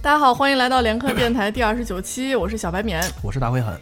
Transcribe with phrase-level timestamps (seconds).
[0.00, 3.72] 大家好，欢迎来到联客电台第二十九期，我是小白免，我是大灰狠。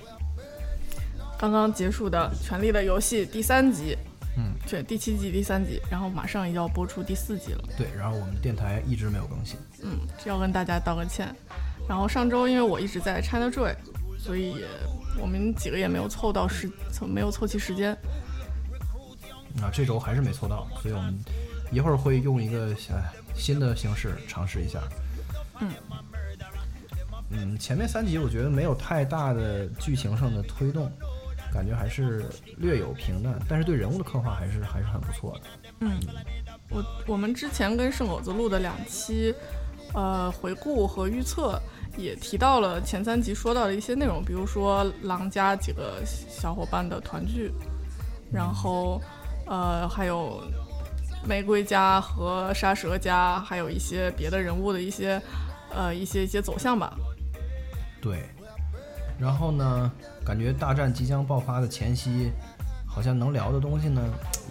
[1.39, 3.97] 刚刚结束的《权力的游戏》第三集，
[4.71, 7.65] 嗯，对，第七季第三集，然后马上也要播出第四集了。
[7.77, 11.35] 对，然后我们电台一直没有更新，嗯，要跟大家道个歉。
[11.89, 13.75] 然后上周因为我一直在 ChinaJoy，
[14.17, 14.65] 所以
[15.21, 16.71] 我们几个也没有凑到时，
[17.07, 17.93] 没有凑齐时间。
[19.61, 21.19] 啊，这周还是没凑到，所以我们
[21.73, 22.75] 一会儿会用一个
[23.35, 24.81] 新的形式尝试一下。
[25.61, 25.69] 嗯。
[27.33, 30.91] 嗯，前面三集我觉得没有太大的剧情上的推动，
[31.53, 32.25] 感觉还是
[32.57, 35.71] 略有平淡，但是对人物的刻画还是还是很不错的。
[35.81, 35.99] 嗯，
[36.71, 39.35] 我我们之前跟圣狗子录的两期，
[39.95, 41.61] 呃，回顾和预测
[41.97, 47.51] 也提到了前三集说到的一些内容，比如说狼家几个小伙伴的团聚，
[48.33, 49.01] 然后
[49.47, 50.43] 呃还有
[51.27, 55.21] 玫瑰家和杀蛇家，还有一些别的人物的一些
[55.75, 56.97] 呃一些一些走向吧。
[58.01, 58.25] 对，
[59.21, 59.93] 然后呢，
[60.25, 62.33] 感觉大战即将爆发的前夕，
[62.87, 64.03] 好像能聊的东西呢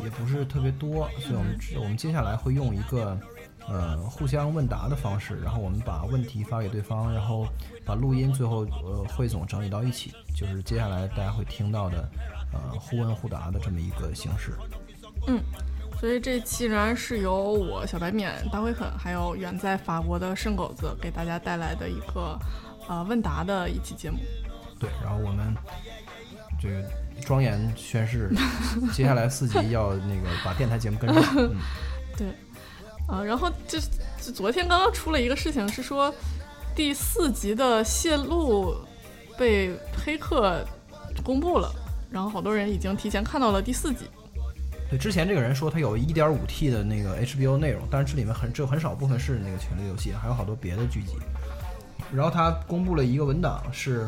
[0.04, 3.20] 也不是特别多，所以我们我们接下来会用一个
[3.68, 7.48] 呃互相问答的方式，然后我们把问题发给对方，然后
[7.84, 12.08] 把录音最后呃汇总整理到一起，就是接下来大家会听到的
[12.54, 14.54] 呃互问互答的这么一个形式。
[15.28, 15.42] 嗯，
[16.00, 22.38] 所以这期然是由我小白免、大灰狠，还有远在法国的圣狗子给大家带来的一个。
[22.88, 24.18] 呃，问答的一期节目，
[24.80, 25.54] 对，然后我们
[26.60, 26.84] 这个
[27.26, 28.32] 庄严宣誓，
[28.94, 31.24] 接下来四集要那个把电台节目跟上。
[31.38, 31.56] 嗯，
[32.18, 32.28] 对，
[33.08, 33.78] 啊，然后就
[34.22, 36.14] 就昨天刚刚出了一个事情，是说
[36.76, 38.76] 第四集的泄露
[39.38, 40.66] 被黑客
[41.24, 41.70] 公布了，
[42.10, 44.06] 然后好多人已经提前看到了第四集。
[44.90, 51.14] 对，之前这个人说他有一点五 T 的那个 HBO 内容，但是这里面很只有很少部分是那个权力游戏，还有好多别的剧集。
[52.12, 54.08] 然后他公布了一个文档，是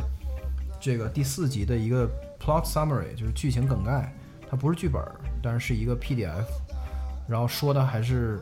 [0.81, 2.09] 这个第四集的一个
[2.39, 4.11] plot summary，就是剧情梗概。
[4.49, 5.01] 它不是剧本，
[5.41, 6.43] 但是是一个 PDF。
[7.29, 8.41] 然后说的还是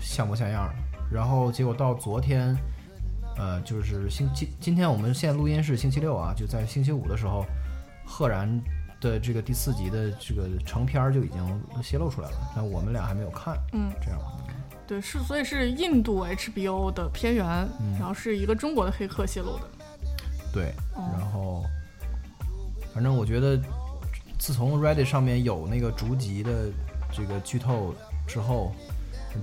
[0.00, 0.74] 像模像样的。
[1.10, 2.54] 然后结果到昨天，
[3.36, 7.44] 呃，就是星期今天我们现在录音是星期六啊，就在星期五的时候，
[8.04, 8.48] 赫然
[9.00, 12.36] 的这个第四集的这个成片就已经泄露出来了。
[12.54, 14.20] 但我们俩还没有看，嗯，这样。
[14.86, 17.46] 对，是所以是印度 HBO 的片源，
[17.98, 19.62] 然后是一个中国的黑客泄露的。
[20.54, 21.64] 对，然后
[22.94, 23.60] 反正我觉得，
[24.38, 26.70] 自从 Reddit 上面有那个逐集的
[27.12, 27.92] 这个剧透
[28.26, 28.72] 之后，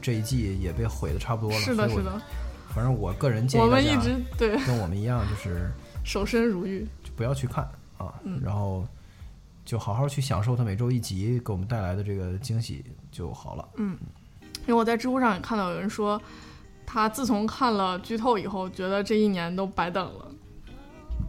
[0.01, 1.59] 这一季也被毁的差不多了。
[1.59, 2.21] 是的，是的。
[2.73, 5.69] 反正我个人建议我们一直对跟我们一样，就是
[6.05, 8.87] 守身如玉，就不要去看啊，然后
[9.65, 13.67] 就好好去享受它每周一集给我们带来的这个惊喜就好了。
[13.75, 13.97] 嗯。
[14.61, 16.21] 因为我在知乎上也看到有人说，
[16.85, 20.30] 他自从看了剧透以后，觉得这一年都白等了。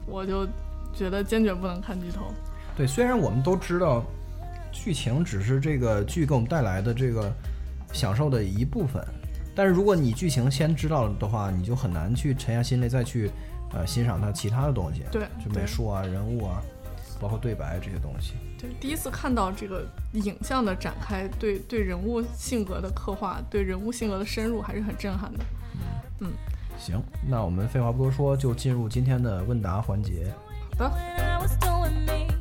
[0.07, 0.47] 我就
[0.95, 2.33] 觉得坚决不能看剧透。
[2.77, 4.05] 对，虽然我们都知道
[4.73, 7.33] 剧情只是这个剧给我们带来的这个
[7.93, 9.05] 享受的一部分，
[9.55, 13.31] 但是如果你剧情先知道了的话，你就很难去沉下心来再去
[13.75, 15.03] 呃欣赏它其他的东西。
[15.11, 16.63] 对，就美术啊、人物啊，
[17.21, 18.33] 包括对白这些东西。
[18.59, 25.45] 对，第一次看到这个影像的展开，对对人物性格的刻画，对人物性格的深入，还是很震撼的。
[26.21, 26.31] 嗯，
[26.83, 30.35] 行，那我们废话不多说，就进入今天的问答环节。
[30.77, 30.93] 好的。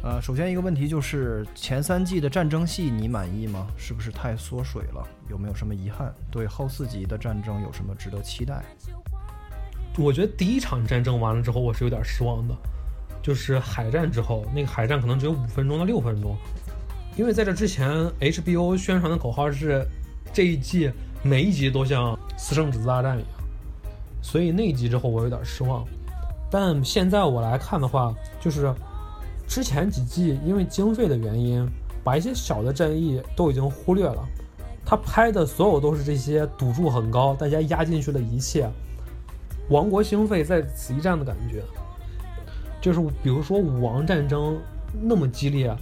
[0.04, 3.68] 呃，首先一个问题就是前三季的战争戏你满意吗？
[3.78, 5.08] 是不是太缩水了？
[5.30, 6.12] 有没有什么遗憾？
[6.32, 8.64] 对后四集的战争有什么值得期待？
[10.00, 12.56] 我觉得第一场战争完了之后，我是有点失望的。
[13.22, 16.36] 就是海战之后，那个海战可能只有五分钟到六分钟，
[17.16, 17.88] 因为在这之前
[18.20, 19.86] ，HBO 宣传的口号是
[20.34, 20.92] 这一季
[21.22, 23.30] 每一集都像私生子大战一样，
[24.22, 25.86] 所以那一集之后我有点失望。
[26.50, 28.74] 但现在我来看的话，就是
[29.48, 31.68] 之前几季因为经费的原因，
[32.04, 34.24] 把一些小的战役都已经忽略了，
[34.86, 38.70] 他拍的所有都是这些赌注很高，大家压进去的一切，
[39.70, 41.64] 亡国兴废在此一战的感觉。
[42.82, 44.60] 就是比如说武王战争
[45.02, 45.74] 那么激烈，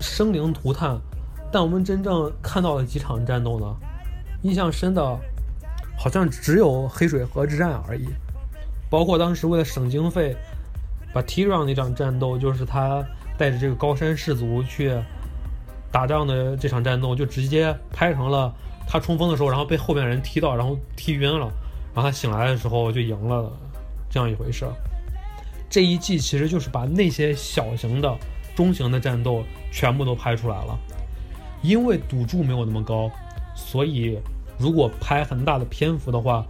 [0.00, 0.98] 生灵涂炭，
[1.52, 3.66] 但我们真正看到了几场战斗呢？
[4.42, 5.18] 印象深的，
[5.96, 8.08] 好像只有黑水河之战而已。
[8.90, 10.36] 包括当时为了省经费，
[11.12, 13.04] 把 Tyrion 那场战斗，就是他
[13.36, 14.96] 带着这个高山氏族去
[15.90, 18.54] 打仗的这场战斗就直接拍成了
[18.86, 21.50] 他冲锋的时候，然后被后面人踢到，然后踢晕了，
[21.94, 23.50] 然后他醒来的时候就赢了，
[24.10, 24.64] 这样一回事。
[25.68, 28.16] 这一季其实就是把那些小型的、
[28.54, 29.42] 中型的战斗
[29.72, 30.78] 全部都拍出来了，
[31.62, 33.10] 因为赌注没有那么高，
[33.56, 34.18] 所以
[34.64, 36.42] 如果拍很大的篇幅的话，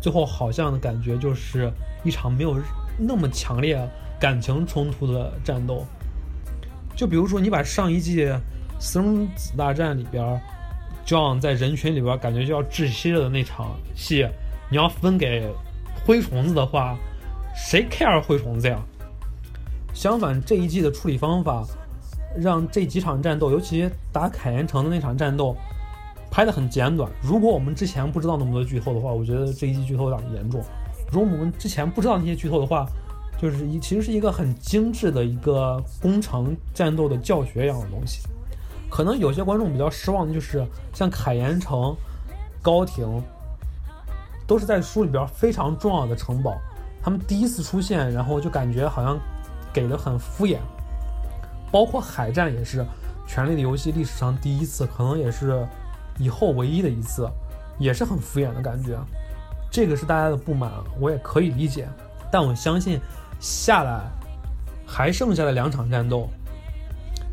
[0.00, 1.68] 最后好像的感觉就是
[2.04, 2.56] 一场没有
[2.96, 3.76] 那么强烈
[4.20, 5.84] 感情冲突的战斗。
[6.94, 8.22] 就比如说，你把上一季
[8.78, 10.40] 《私生子大战》里边
[11.04, 14.24] ，John 在人群里边感觉就要窒息了的那场戏，
[14.70, 15.52] 你要分给
[16.06, 16.96] 灰虫子的话，
[17.52, 18.80] 谁 care 灰虫子呀？
[19.92, 21.66] 相反，这一季的处理方法，
[22.38, 25.56] 让这几场战斗，尤其打凯岩城的那场战斗，
[26.36, 27.10] 拍得很简短。
[27.22, 30.62] 如果我们之前不知道那么多剧透的话，我觉得这一季剧透有点严重。
[31.10, 32.86] 如果我们之前不知道那些剧透的话，
[33.40, 38.20] 就是一其实是一个很精致的一个工程战斗的教学一样的东西。
[38.90, 40.62] 可能有些观众比较失望的就是，
[40.92, 41.96] 像凯岩城、
[42.60, 43.08] 高庭，
[44.46, 46.54] 都是在书里边非常重要的城堡，
[47.02, 49.18] 他们第一次出现，然后就感觉好像
[49.72, 50.58] 给的很敷衍。
[51.72, 52.82] 包括海战也是，
[53.26, 55.66] 《权力的游戏》历史上第一次，可能也是
[56.18, 57.28] 以后唯一的一次，
[57.78, 58.98] 也是很敷衍的感觉。
[59.70, 60.70] 这个是大家的不满，
[61.00, 61.88] 我也可以理解，
[62.30, 63.00] 但我相信。
[63.38, 64.00] 下来，
[64.86, 66.26] 还剩下的两场战斗，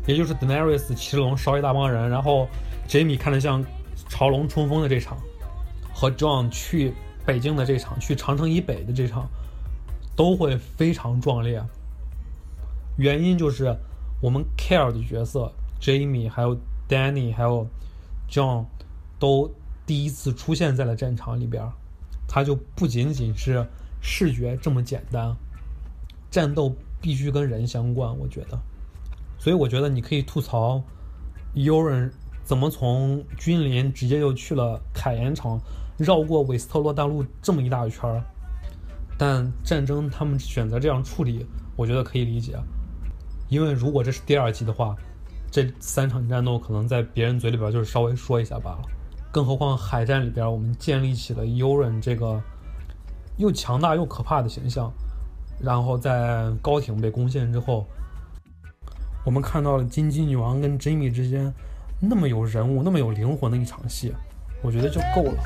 [0.06, 2.46] 也就是 Daenerys 骑龙烧一大帮人，然后
[2.86, 3.64] Jamie 看着像
[4.06, 5.16] 朝龙冲锋的这场，
[5.94, 6.92] 和 John 去
[7.24, 9.26] 北京的这场，去长城以北的这场，
[10.14, 11.64] 都会非常壮烈。
[12.98, 13.74] 原因就是
[14.20, 15.50] 我们 care 的角色
[15.80, 16.54] Jamie 还有
[16.86, 17.66] Danny 还有
[18.34, 18.64] John
[19.16, 19.48] 都
[19.86, 21.64] 第一次出现在了战场里边，
[22.26, 23.64] 他就不仅仅是
[24.02, 25.32] 视觉这么简单。
[26.32, 28.58] 战斗必须跟人相关，我觉得，
[29.38, 30.82] 所以我觉得你可以吐槽，
[31.52, 35.60] 有人怎么从君临直接就去了凯岩城，
[35.96, 38.20] 绕过韦斯特洛大陆这么一大圈儿，
[39.16, 41.46] 但战争他们选择这样处理，
[41.76, 42.58] 我觉得可以理解，
[43.48, 44.96] 因为如果这是第二季的话，
[45.54, 48.82] 这三场战斗可能在别人嘴里边就是稍微说一下罢了，
[49.30, 52.42] 更何况海战里边我们建立起了尤人这个
[53.36, 54.92] 又强大又可怕的形象。
[55.60, 57.86] 然后在高挺被攻陷之后，
[59.24, 61.54] 我们看到了金鸡女王跟 Jimmy 之间
[62.00, 64.12] 那么有人物、那么有灵魂的一场戏，
[64.60, 65.44] 我觉得就够了。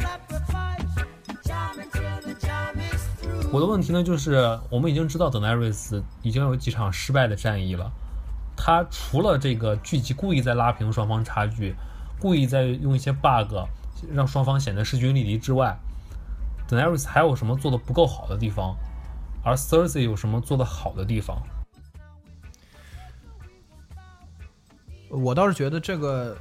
[3.53, 7.93] 我的问题呢，就是我们已经知道 Daenerys 已经有几场失败的战役了，
[8.61, 11.77] 他除了这个剧集故意在拉平双方差距，
[12.19, 13.55] 故意在用一些 bug
[14.13, 15.79] 让双方显得势均力敌之外
[16.69, 18.77] ，Daenerys 还有什么做的不够好的地方？
[19.45, 21.41] 而 Thursday 有什么做的好的地方？
[25.09, 26.37] 我倒是觉得这个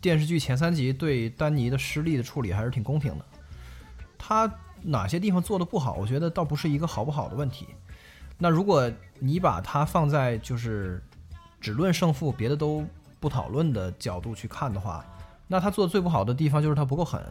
[0.00, 3.24] 电视剧前三集对丹尼的失利的处理还是挺公平的。
[4.18, 4.52] 他
[4.82, 5.94] 哪些地方做的不好？
[5.94, 7.68] 我觉得倒不是一个好不好的问题。
[8.36, 11.02] 那如果你把它放在就是
[11.60, 12.84] 只论胜负，别的都
[13.20, 15.04] 不讨论的角度去看的话，
[15.46, 17.22] 那他做的最不好的地方就是他不够狠，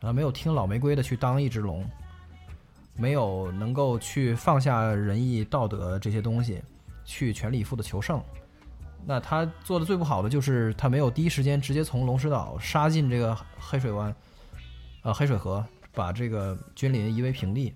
[0.00, 1.84] 啊，没有听老玫瑰的去当一只龙。
[2.96, 6.62] 没有能够去放下仁义道德这些东西，
[7.04, 8.22] 去全力以赴的求胜。
[9.04, 14.14] 那他做的最不好的就是他没有第一时间直接从龙石岛杀进这个黑水湾，
[15.02, 17.74] 呃黑水河，把这个君临夷为平地。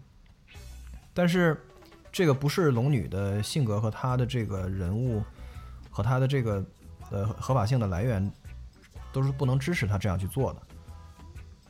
[1.13, 1.61] 但是
[2.13, 5.21] 这个不是龙女的性格和她的这个人物
[5.99, 6.65] 和他的这个
[7.11, 8.33] 呃合法性的来源，
[9.13, 10.63] 都是不能支持他这样去做的。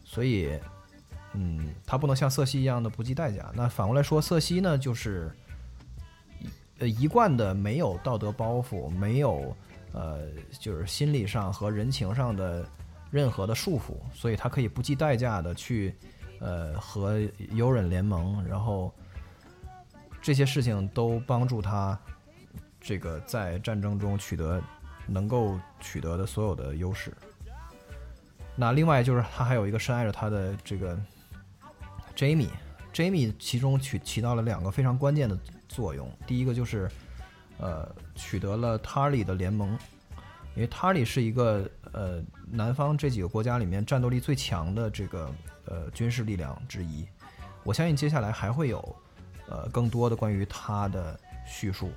[0.05, 0.61] 所以。
[1.35, 3.53] 嗯，他不能像瑟西一样的不计代价。
[3.55, 5.31] 那反过来说，瑟西呢，就是
[6.79, 9.55] 呃一贯的没有道德包袱，没有
[9.93, 10.23] 呃
[10.59, 12.67] 就是心理上和人情上的
[13.11, 15.95] 任何的束缚，所以他可以不计代价的去
[16.41, 17.21] 呃和
[17.53, 18.93] 游人联盟，然后
[20.23, 21.97] 这些事情都帮助他
[22.88, 24.62] 这个在战争中取得
[25.07, 27.12] 能够取得的所有的优势。
[28.57, 30.99] 那另外就是他还有一个深爱着他的这个。
[32.16, 36.11] Jamie，Jamie 其中起起到了两个非常关键的作用。
[36.26, 36.90] 第一个就是，
[37.59, 39.78] 呃，取得了 Tarly 的联盟，
[40.57, 45.30] 因为 Tarly 是一个呃南方这几个国家里面战斗力最强的这个
[45.66, 47.07] 呃军事力量之一。
[47.64, 48.97] 我相信接下来还会有
[49.47, 51.92] 呃更多的关于他的叙述。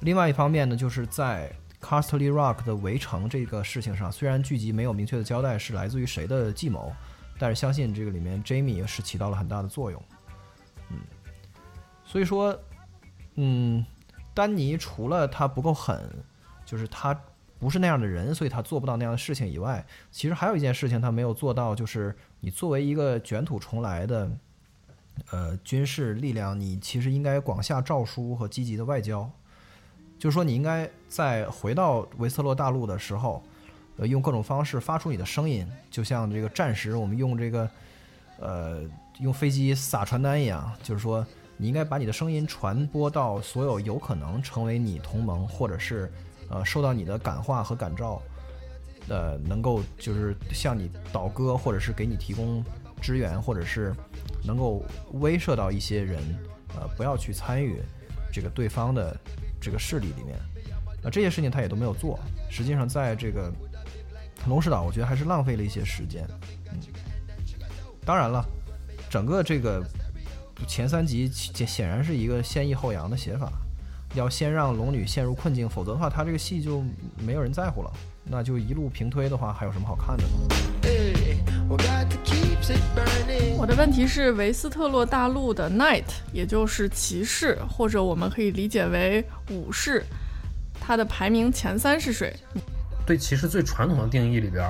[0.00, 1.50] 另外一方面呢，就是在
[1.80, 6.92] Castle Rock 的围城这个事情上，虽然剧集没有明确的交代是来自于谁的计谋。
[7.38, 10.02] 但是相信这个里面，Jamie 也是起到了很大的作用，
[10.88, 10.96] 嗯，
[12.02, 12.58] 所以说，
[13.34, 13.84] 嗯，
[14.32, 16.08] 丹尼除了他不够狠，
[16.64, 17.14] 就是他
[17.58, 24.30] 不是那样的人，所以他做不到那样的事情以外，其实还有一件事情他没有做到，就是你作为一个卷土重来的
[25.30, 29.30] 呃军事力量，你其实应该广下诏书和积极的外交，
[30.18, 33.42] 就是说你应该在回到维斯洛大陆的时候，
[33.96, 37.68] 呃，用各种方式发出你的声音，就像这个战时我们用这个
[38.40, 38.80] 呃
[39.20, 41.24] 用飞机撒传单一样，就是说
[41.56, 46.12] 你应该把你的声音传播到所有有可能成为你同盟或者是
[46.50, 48.20] 呃受到你的感化和感召，
[49.08, 52.64] 呃，能够就是向你倒戈或者是给你提供
[53.00, 53.94] 支援，或者是
[54.44, 54.82] 能够
[55.12, 56.22] 威慑到一些人，
[56.74, 57.80] 呃，不要去参与
[58.32, 59.16] 这个对方的
[59.66, 60.38] 这个势力里面。
[61.02, 62.16] 那这些事情他也都没有做。
[62.48, 63.52] 实际上，在这个
[64.46, 66.24] 龙石岛，我觉得还是浪费了一些时间。
[66.70, 66.78] 嗯，
[68.04, 68.44] 当然了，
[69.10, 69.84] 整个这个
[70.68, 73.50] 前三集显显然是一个先抑后扬的写法，
[74.14, 76.84] 要先让龙女陷入困境，否则的话，他这个戏就
[77.18, 77.92] 没有人在乎了。
[78.22, 80.30] 那就一路平推的话，还有什么好看的呢？
[83.58, 90.04] 我的问题是维斯特洛大陆的 Knight，也就是骑士，或者我们可以理解为武士，
[90.80, 92.34] 它的排名前三是谁？
[93.04, 94.64] 对骑士最传统的定义里边，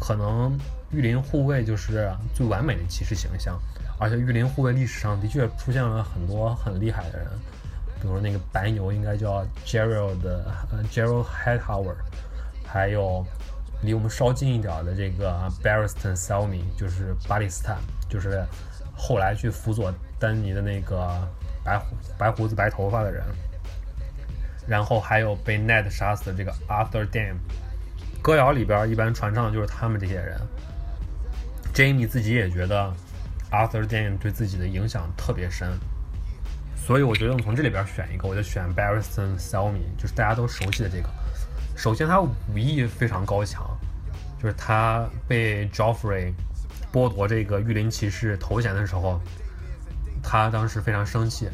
[0.00, 0.58] 可能
[0.90, 3.58] 御林护卫就是最完美的骑士形象，
[3.98, 7.28] 而且御林护卫历史上的确出现了很多很厉害的人，
[8.00, 11.94] 比如那个白牛应该叫 Gerald 呃 Gerald Hightower，
[12.66, 13.24] 还有
[13.82, 18.44] 离我们稍近一点的这个 Barristan Selmy，就是巴里斯坦，就是
[18.96, 21.08] 后来去辅佐丹尼的那个
[21.64, 23.24] 白胡白胡子白头发的人，
[24.66, 27.36] 然后还有被 Ned 杀死的这个 Arthur Dame。
[28.20, 30.40] 歌谣里边一般传唱的就是他们这些人。
[31.72, 32.92] Jamie 自己也觉得
[33.52, 35.78] Arthur Dame 对自己的影响特别深，
[36.76, 41.08] 所以我决定从这里边选一个，我就选 Barristan Selmy，就是大家都熟悉的这个。
[41.78, 43.64] 首先，他武艺非常高强，
[44.42, 46.34] 就是他被 Joffrey
[46.92, 49.20] 剥夺这个御林骑士头衔的时候，
[50.20, 51.48] 他当时非常生气。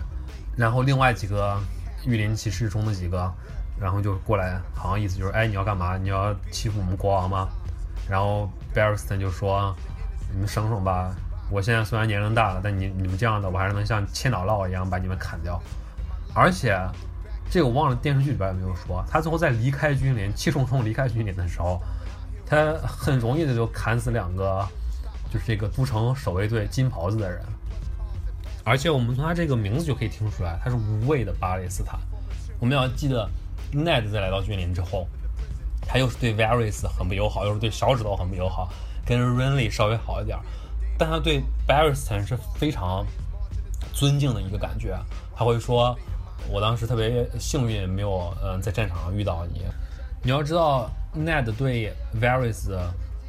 [0.56, 1.60] 然后另外几个
[2.06, 3.30] 御林骑士中的几个。
[3.76, 5.96] 然后就过来，好像意思就是，哎，你要干嘛？
[5.98, 7.48] 你要欺负我们国王吗？
[8.08, 9.74] 然后 Barristan 就说
[10.32, 11.12] ：“你们省省吧，
[11.50, 15.60] 我现在虽然年龄大了，但你你们这样的，我还是能像千岛烙一样把你们砍掉。
[16.32, 16.78] 而且，
[17.50, 21.80] 这个我忘了电视剧里边有没有说，他最后在离开军连，气冲冲离开军连的时候，
[22.46, 24.66] 他很容易的就砍死两个，
[25.30, 27.44] 就是这个都城守卫队金袍子的人。
[28.64, 31.98] 而且我们从他这个名字就可以听出来，他是无畏的巴勒斯坦。
[32.58, 33.28] 我们要记得。
[33.72, 35.08] Ned 在来到君临之后，
[35.84, 38.72] 他又是对 Varys 很不友好，又是对小指头很不友好，
[39.04, 40.38] 跟 Renly 稍微好一点，
[40.96, 43.04] 但他对 Barristan 是非常
[43.92, 44.96] 尊敬的一个感觉。
[45.34, 45.98] 他会说
[46.50, 49.62] ：“我当时特别幸运，没有嗯在战场上遇到你。”
[50.22, 52.76] 你要知道，Ned 对 Varys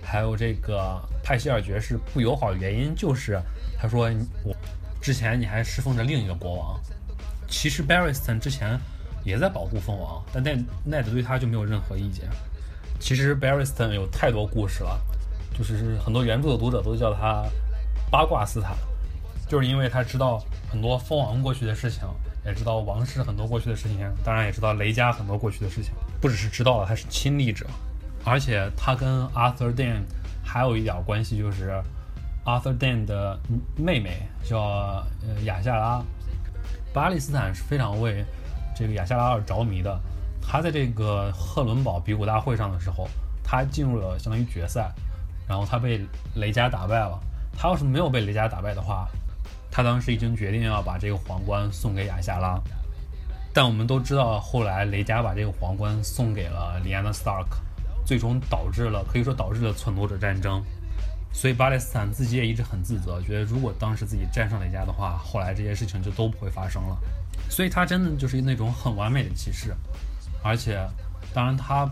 [0.02, 3.40] 还有这个派希尔爵士不友好的原因，就是
[3.78, 4.10] 他说
[4.44, 4.56] 我
[5.02, 6.80] 之前你还侍奉着另一个国王。
[7.48, 8.80] 其实 Barristan 之前。
[9.26, 12.30] 也在保护蜂王，但奈奈德对他就没有任何意见。
[13.00, 15.02] 其实 Barristan 有太多故事了，
[15.58, 17.44] 就是很多原著的读者都叫他
[18.12, 18.78] 八卦斯坦，
[19.50, 22.02] 就是因为他知道很多蜂王过去的事情，
[22.46, 25.94] 也知道王室很多过去的事情，当然也知道雷家很多过去的事情。
[26.22, 27.66] 不只是知道了，他是亲历者，
[28.24, 30.02] 而且他跟 Arthur Dan
[30.44, 31.82] 还有一点关系，就是
[32.46, 33.40] Arthur Dan 的
[33.76, 36.04] 妹妹叫呃亚夏拉。
[36.94, 38.24] 巴利斯坦是非常为。
[38.78, 39.98] 这个亚夏拉尔着迷的，
[40.42, 43.08] 他在这个赫伦堡比武大会上的时候，
[43.42, 44.92] 他进入了相当于决赛，
[45.48, 47.18] 然后他被雷加打败了。
[47.58, 49.08] 他要是没有被雷加打败的话，
[49.76, 52.58] 他当时已经决定要把这个皇冠送给亚夏拉。
[53.54, 57.58] 但我们都知道，后来雷加把这个皇冠送给了莉安娜·斯塔克，
[58.06, 60.64] 最终导致了可以说导致了篡夺者战争。
[61.34, 66.98] 所以巴勒斯坦自己也一直很自责，觉得如果当时自己战胜雷加的话，后来这些事情就都不会发生了。
[67.50, 69.76] 所以他真的就是那种很完美的骑士，
[70.42, 70.80] 而且，
[71.34, 71.86] 当然他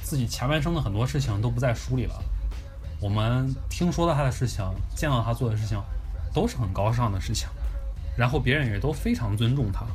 [0.00, 2.14] 自己前半生的很多事情都不在书里了。
[2.98, 4.64] 我们听说到他的事情，
[4.96, 5.78] 见到他做的事情，
[6.32, 7.48] 都是很高尚的事情，
[8.16, 9.86] 然后别人也都非常尊重他。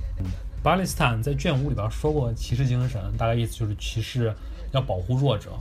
[0.64, 4.34] 巴勒斯坦在卷五里边说过骑士精神，大概意思就是骑士
[4.72, 5.52] 要保护弱者。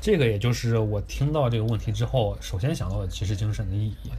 [0.00, 4.10] 这个也就是我听到这个问题之后，首先想到的骑士精神的意义。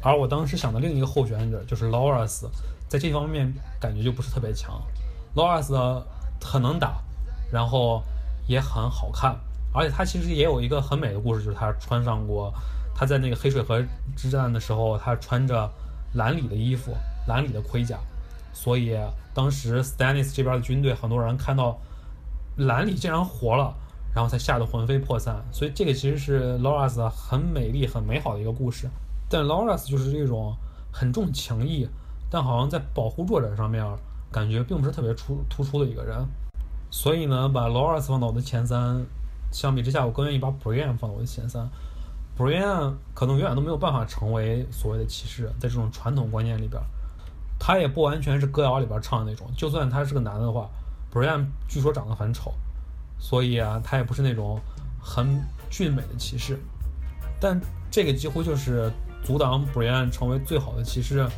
[0.00, 2.46] 而我当时想的另一个候选者就是 Loras。
[2.88, 4.80] 在这方面感觉就不是特别强
[5.34, 6.02] ，Loras
[6.40, 7.02] 很能打，
[7.52, 8.02] 然后
[8.46, 9.38] 也很好看，
[9.74, 12.50] 而且他其实也有一个很美的故事，就是他穿上过，
[12.98, 13.80] 他在那个黑水河
[14.16, 15.70] 之战的时候，他穿着
[16.14, 16.92] 蓝里的衣服，
[17.28, 17.96] 蓝里的盔甲，
[18.52, 18.98] 所以
[19.32, 21.78] 当时 Stannis 这边的军队很多人看到
[22.56, 23.72] 蓝里竟然活了，
[24.12, 25.40] 然后才吓得魂飞魄散。
[25.52, 28.90] 所以这个其实是 Loras 很美丽、很美好的一个故事。
[29.28, 30.56] 但 Loras 就是这种
[30.90, 31.88] 很重情义，
[32.28, 33.86] 但好像在保护弱者上面
[34.32, 36.26] 感觉并不是特别出突出的一个人。
[36.90, 39.06] 所以呢，把 Loras 放到我的前三，
[39.52, 41.68] 相比之下，我更愿意把 Brian 放到我的前三。
[42.38, 46.80] Brian 可能永远都没有办法成为所谓的骑士，在这种传统观念里边，
[47.58, 49.50] 他也不完全是歌谣里边唱的那种。
[49.56, 50.70] 就算他是个男的话
[51.12, 52.54] ，Brian 据说长得很丑，
[53.18, 54.60] 所以啊，他也不是那种
[55.02, 56.56] 很俊美的骑士。
[57.40, 58.88] 但这个几乎就是
[59.24, 61.28] 阻挡 Brian 成为最好的骑士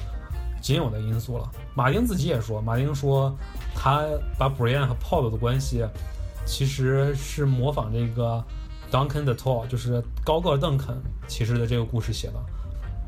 [0.60, 1.50] 仅有的因素了。
[1.74, 3.34] 马丁自己也说，马丁说
[3.74, 4.04] 他
[4.38, 5.82] 把 Brian 和 Paul 的关系
[6.44, 8.44] 其实是模仿这个。
[8.90, 12.34] Duncan 的 Tall 就是高个邓肯骑士的这个故事写的。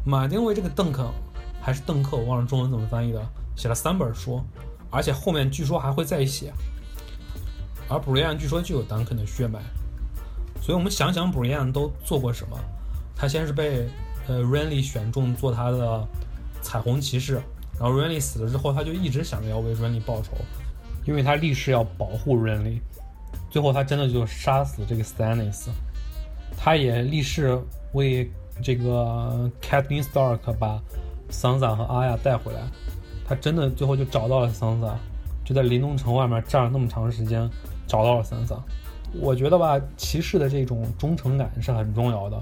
[0.05, 1.05] 马丁为这个邓肯
[1.61, 3.21] 还是邓克，我忘了中文怎么翻译的，
[3.57, 4.41] 写了三本书，
[4.91, 6.53] 而且后面据说还会再写。
[7.89, 9.61] 而 Brian 据说就有 Duncan 的血脉，
[10.61, 12.59] 所以我们想想 Brian 都做过什么。
[13.15, 13.89] 他先是被
[14.27, 16.07] 呃 Renly 选中做他的
[16.63, 17.35] 彩虹骑士，
[17.79, 20.31] 然后 Renly 死了之后，他就一直想着要为 Renly 报仇，
[21.05, 22.81] 因为他立誓要保护 Renly。
[23.53, 25.69] 最后，他真的就杀死这个 Stannis，
[26.57, 27.61] 他也立誓
[27.93, 28.31] 为
[28.63, 30.83] 这个 Catelyn Stark 把
[31.29, 32.63] 桑萨和阿雅带回来。
[33.27, 34.97] 他真的最后就找到了桑萨，
[35.45, 37.47] 就在临冬城外面站了那么长时间，
[37.87, 38.59] 找到了桑萨。
[39.21, 42.41] 我觉得吧，骑士的这种忠诚感是很重要的。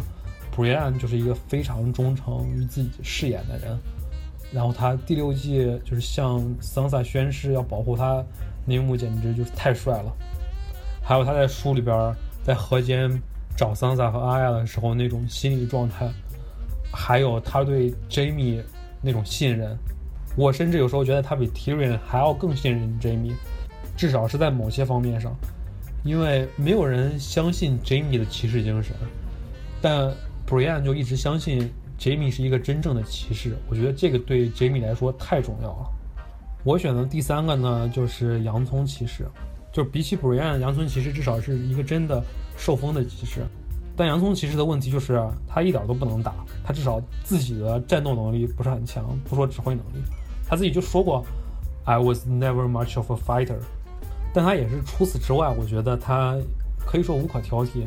[0.57, 3.77] Brian 就是一个非常忠诚于自己誓言的人。
[4.53, 8.25] 然后他第六季就是向桑萨宣誓要保护他
[8.65, 10.13] 那一幕，简直就是太帅了。
[11.03, 13.11] 还有他在书里边在河间
[13.57, 16.09] 找桑萨和阿亚的时候那种心理状态，
[16.93, 18.63] 还有他对 Jamie
[19.03, 19.77] 那种信任，
[20.37, 23.35] 我甚至有时候觉得他比 Tyrion 还要更信任 Jamie，
[23.97, 25.35] 至少是在某些方面上，
[26.05, 28.95] 因为没有人相信 Jamie 的骑士精神，
[29.81, 30.13] 但
[30.47, 35.91] Brian 就一直相信 Jamie 是一个真正的骑士，我觉得这个对 Jamie 来说太重要了。
[36.65, 39.27] 我选的第三个呢，就是洋葱骑士。
[39.73, 42.23] 就比起 Brian，洋葱骑士至少是一个真的
[42.57, 43.47] 受封的骑士，
[43.97, 50.03] 但洋葱骑士的问题就是他一点都不能打，他至少自己的战斗能力不是很强，不说指挥能力，
[50.49, 51.25] 他自己就说过
[51.85, 53.59] ，I was never much of a fighter，
[54.35, 56.37] 但他也是除此之外，我觉得他
[56.85, 57.87] 可以说无可挑剔，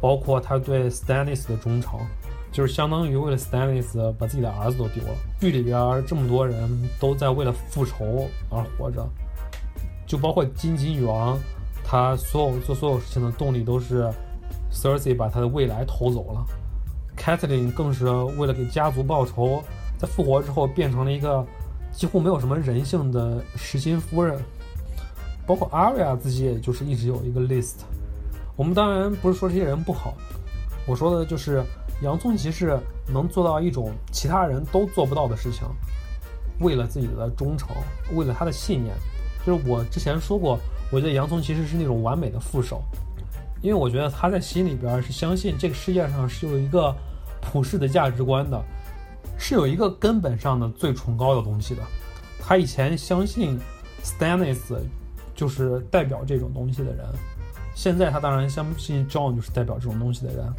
[0.00, 1.98] 包括他对 Stanis 的忠诚，
[2.52, 5.14] 就是相当于为了 Stannis 把自己的儿子都丢了。
[5.40, 9.06] 剧里边这么多人都在为了复仇而活着。
[10.06, 11.38] 就包括金吉女王，
[11.84, 14.08] 她所有做所有事情的动力都是
[14.72, 16.46] Cersei 把她的未来偷走了。
[17.16, 18.06] Catherine 更是
[18.38, 19.62] 为了给家族报仇，
[19.98, 21.44] 在复活之后变成了一个
[21.92, 24.38] 几乎没有什么人性的实心夫人。
[25.46, 27.76] 包括 Arya 自己，也就是一直有一个 list。
[28.56, 30.14] 我们当然不是说这些人不好，
[30.86, 31.62] 我说的就是
[32.02, 35.66] 洋葱骑士能做到一种其他人都做不到的事情，
[36.60, 37.68] 为了自己的忠诚，
[38.14, 38.94] 为了他的信念。
[39.46, 40.58] 就是我之前说过，
[40.90, 42.82] 我觉得洋葱其实是那种完美的副手，
[43.62, 46.92] 因为我觉得他在心里边是相信这个世界上是有一个
[47.40, 48.60] 普世的价值观的，
[49.38, 51.82] 是有一个根本上的最崇高的东西的。
[52.40, 53.56] 他以前相信
[54.02, 54.58] Stannis
[55.34, 57.06] 就是代表这种东西的人，
[57.74, 60.52] 现在他当然相信 John 就是代表这种东西的人。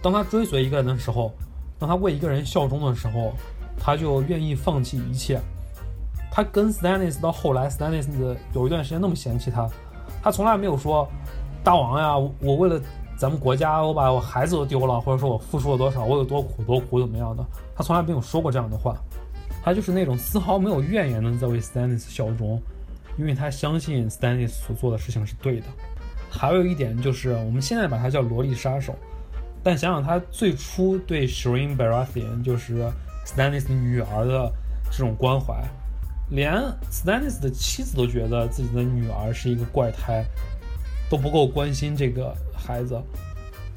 [0.00, 1.34] 当他追随一个人的时候，
[1.78, 3.34] 当他为一个人效忠的时候，
[3.76, 5.40] 他就愿意放弃一切。
[6.34, 8.08] 他跟 Stannis 到后来，Stannis
[8.54, 9.68] 有一段时间那么嫌弃他，
[10.22, 11.06] 他从来没有说
[11.62, 12.80] 大王呀，我为了
[13.18, 17.44] 咱们国家，我把我孩子都丢了，或者说我付出了多少，我有多苦多苦怎么样的，
[17.76, 18.96] 他从来没有说过这样的话。
[19.62, 22.60] 他就是那种丝毫没有怨言的在为 Stannis 效忠，
[23.18, 25.66] 因为他相信 Stannis 所做的事情是对的。
[26.30, 28.94] 还有一点就是，我们现在把他叫萝莉杀手，
[29.62, 32.90] 但想想他最初对 Shireen Baratheon 就是
[33.26, 34.50] Stannis 女儿的
[34.90, 35.62] 这种关怀。
[36.32, 36.50] 连
[36.90, 40.24] Stannis 的妻子都觉得自己的女儿是一个怪胎，
[41.10, 42.98] 都不够关心这个孩子。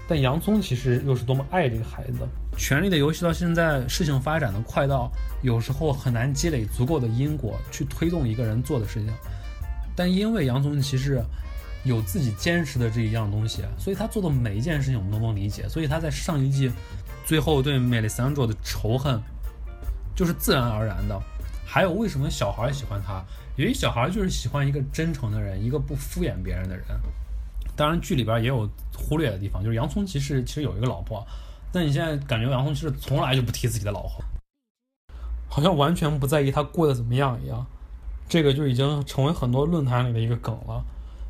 [0.08, 2.20] 但洋葱其实又是多么爱这个孩子。
[2.56, 9.14] 权力的游戏到现在，事情发展的快到有时候很难积累足够的因果去推动一个人做的事情。
[9.94, 11.22] 但因为洋葱其实
[11.84, 15.68] 有自己坚持的这一样东西，所以他做的每一件事情我们都能理解。
[15.68, 16.72] 所以他在上一季
[17.26, 19.20] 最后对 Melisandre 的仇恨
[20.16, 21.22] 就是自然而然的。
[21.76, 23.22] 还有为什么小孩喜欢他？
[23.58, 26.86] 因为小孩就是喜欢一个真诚的人，一个不敷衍别人的人。
[27.76, 28.66] 当然，剧里边也有
[28.98, 31.28] 忽略的地方，就是洋葱骑士其实有一个老婆，
[31.74, 34.24] 但你现在感觉洋葱骑士从来就不提自己的老婆，
[35.50, 37.68] 好像完全不在意他过得怎么样一样。
[38.30, 40.82] 这个就已经成为很多论坛里的一个梗了。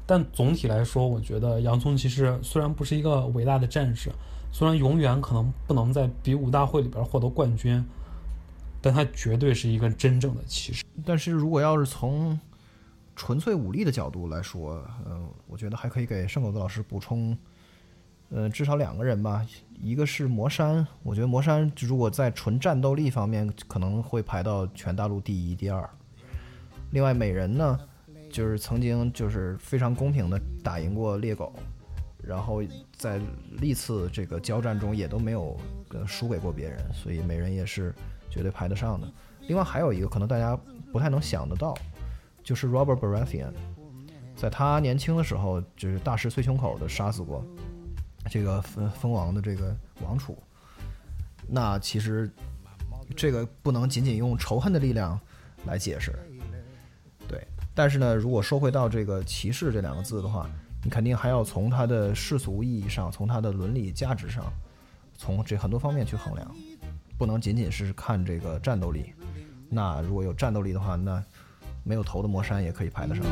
[0.06, 4.12] 但总体来说，我觉得洋葱骑士虽然不是一个伟大的战士，
[4.52, 7.84] 虽然永远可能不能在比武大会里边获得冠军，
[8.86, 10.86] 但他绝对是一个真正的骑士。
[11.04, 12.40] 但是如果要是从
[13.16, 17.36] 纯粹武力的角度来说，嗯、我觉得还可以给圣狗子老师补充，
[18.30, 19.44] 呃，至少两个人吧。
[19.82, 25.90] 一个是魔山，我觉得魔山如果在纯战斗力方面可能会排到全大陆第一、第二。
[26.92, 27.80] 另外美人呢，
[28.30, 31.52] 就是曾经就是非常公平的打赢过猎狗，
[32.22, 32.62] 然后
[32.96, 33.20] 在
[33.54, 35.60] 历次这个交战中也都没有
[36.06, 37.92] 输给过别人，所以美人也是
[38.36, 39.10] 绝对排得上的。
[39.48, 40.60] 另外还有一个可能大家
[40.92, 41.74] 不太能想得到，
[42.44, 43.54] 就是 Robert Baratheon，
[44.36, 47.42] 在他年轻的时候就是大石碎胸口的杀死过
[48.30, 50.38] 这个蜂蜂王的这个王储。
[51.48, 52.30] 那其实
[53.16, 55.18] 这个不能仅仅用仇恨的力量
[55.66, 56.12] 来解释，
[57.28, 57.48] 对。
[57.74, 60.50] 但是呢，如果说回到这个骑士这两个字的话，
[60.84, 64.52] 你肯定还要从它的世俗意义上，从它的伦理价值上，
[65.18, 66.56] 从这很多方面去衡量，
[67.18, 69.14] 不能仅仅是看这个战斗力。
[69.70, 71.24] 那如果有战斗力的话，那
[71.84, 73.26] 没有头的魔山也可以排得上。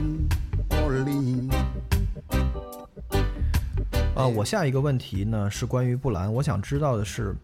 [4.16, 7.36] 啊，我下一个问题呢是关于布兰，我想知道的是，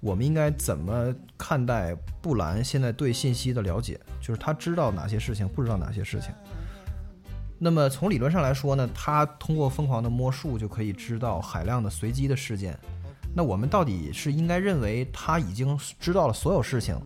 [0.00, 4.00] 我们应该怎么看待布兰现在对信息的了解？
[4.20, 6.30] 就是他知道哪些事情，不知道哪些事情。
[7.58, 12.76] 那么从理论上来说呢，他通过疯狂的摸术就可以知道海量的随机的事件。
[13.36, 16.98] 那我们到底是应该认为他已经知道了所有事情，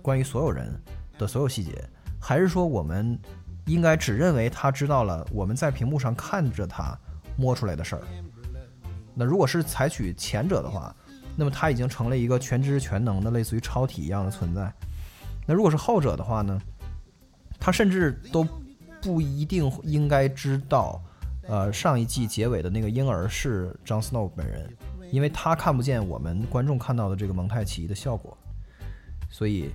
[0.00, 0.72] 关于所有人
[1.18, 1.72] 的所有细节，
[2.20, 3.18] 还是说我们
[3.66, 6.96] 应该只认为他知道了我们在屏幕上看着他
[7.36, 8.02] 摸出来的事儿？
[9.12, 10.94] 那如果是采取前者的话，
[11.34, 14.72] 那么他已经成了一个全知全能的类似于超体一样的存在。
[15.48, 16.62] 那如果是后者的话呢，
[17.58, 18.46] 他甚至都
[19.00, 21.02] 不一定应该知道，
[21.48, 24.72] 呃，上一季结尾的那个婴儿是 Jon Snow 本人，
[25.12, 28.36] 因为他看不见我们观众看到的这个蒙太奇的效果。
[29.30, 29.70] 所以，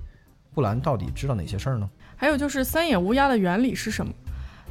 [0.53, 1.87] 布兰到底知道哪些事儿呢？
[2.15, 4.11] 还有就是三眼乌鸦的原理是什么？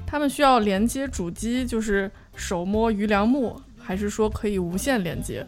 [0.04, 5.46] 他们需要连接主机，就是手摸鱼梁木，还是说可以无线连接？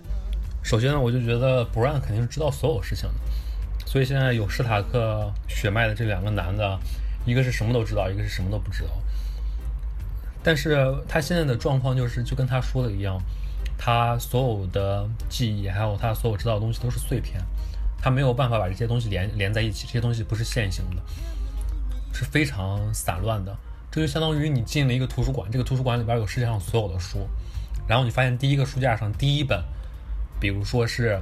[0.62, 6.78] 首先呢，我就觉得 Bran 肯定是知道所有事情的，所以现在有史塔克血脉的这两个男的，
[7.26, 8.90] 一个是什么都知道，一个是什么都不知道。
[10.42, 13.20] 但是他现在的状况就是，就跟他说的一样，
[13.78, 17.40] 他所有的记忆还有他所有知道的东西都是碎片，
[17.96, 21.02] 他没有办法把这些东西连连在一起，这些东西不是线性的，
[22.12, 23.56] 是非常散乱的。
[23.90, 27.26] 这就相当于你进了一个图书馆，这个图书馆里边有世界上所有的书，
[27.86, 29.64] 然后你发现第一个书架上第一本，
[30.38, 31.14] 比如说是《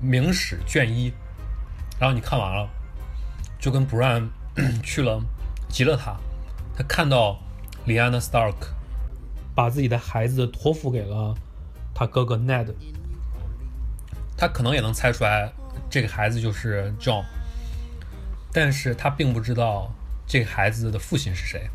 [0.00, 1.12] 明史》卷一，
[1.98, 2.68] 然后你看完了，
[3.58, 4.28] 就跟 Bran
[4.84, 5.20] 去了
[5.68, 6.16] 极乐塔，
[6.76, 7.40] 他看到
[7.86, 8.54] 李安娜 Stark
[9.54, 11.34] 把自己的孩子托付给了
[11.94, 12.74] 他哥哥 Ned，
[14.36, 15.52] 他可能也能猜出来
[15.88, 17.24] 这个孩子就是 John，
[18.52, 19.92] 但是他并不知道
[20.26, 21.70] 这个孩子的父亲是谁，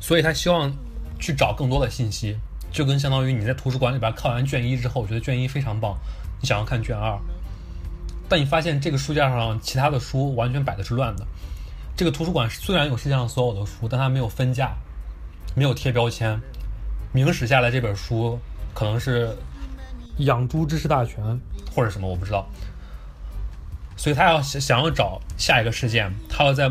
[0.00, 0.72] 所以他希望
[1.18, 2.36] 去找更多的信息，
[2.72, 5.96] 就跟相当于你在图书馆里边看完卷一之后，觉得卷一非常棒，
[6.40, 7.16] 你想要看卷二，
[8.28, 11.26] 但你发现这个书架上其他的书完全摆的是乱的。
[11.96, 14.74] 这个图书馆虽然有世界上所有的书，但它没有分架，
[15.54, 16.40] 没有贴标签。
[17.12, 18.38] 明史下来这本书
[18.74, 19.36] 可能是
[20.18, 21.22] 养猪知识大全
[21.74, 22.46] 或者什么，我不知道。
[23.96, 26.70] 所以他要想想要找下一个事件，他要在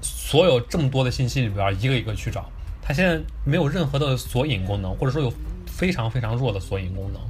[0.00, 2.48] 所有这么多的信息里边一个一个去找。
[2.80, 5.32] 他现在没有任何的索引功能，或者说有
[5.66, 7.20] 非常非常弱的索引功能。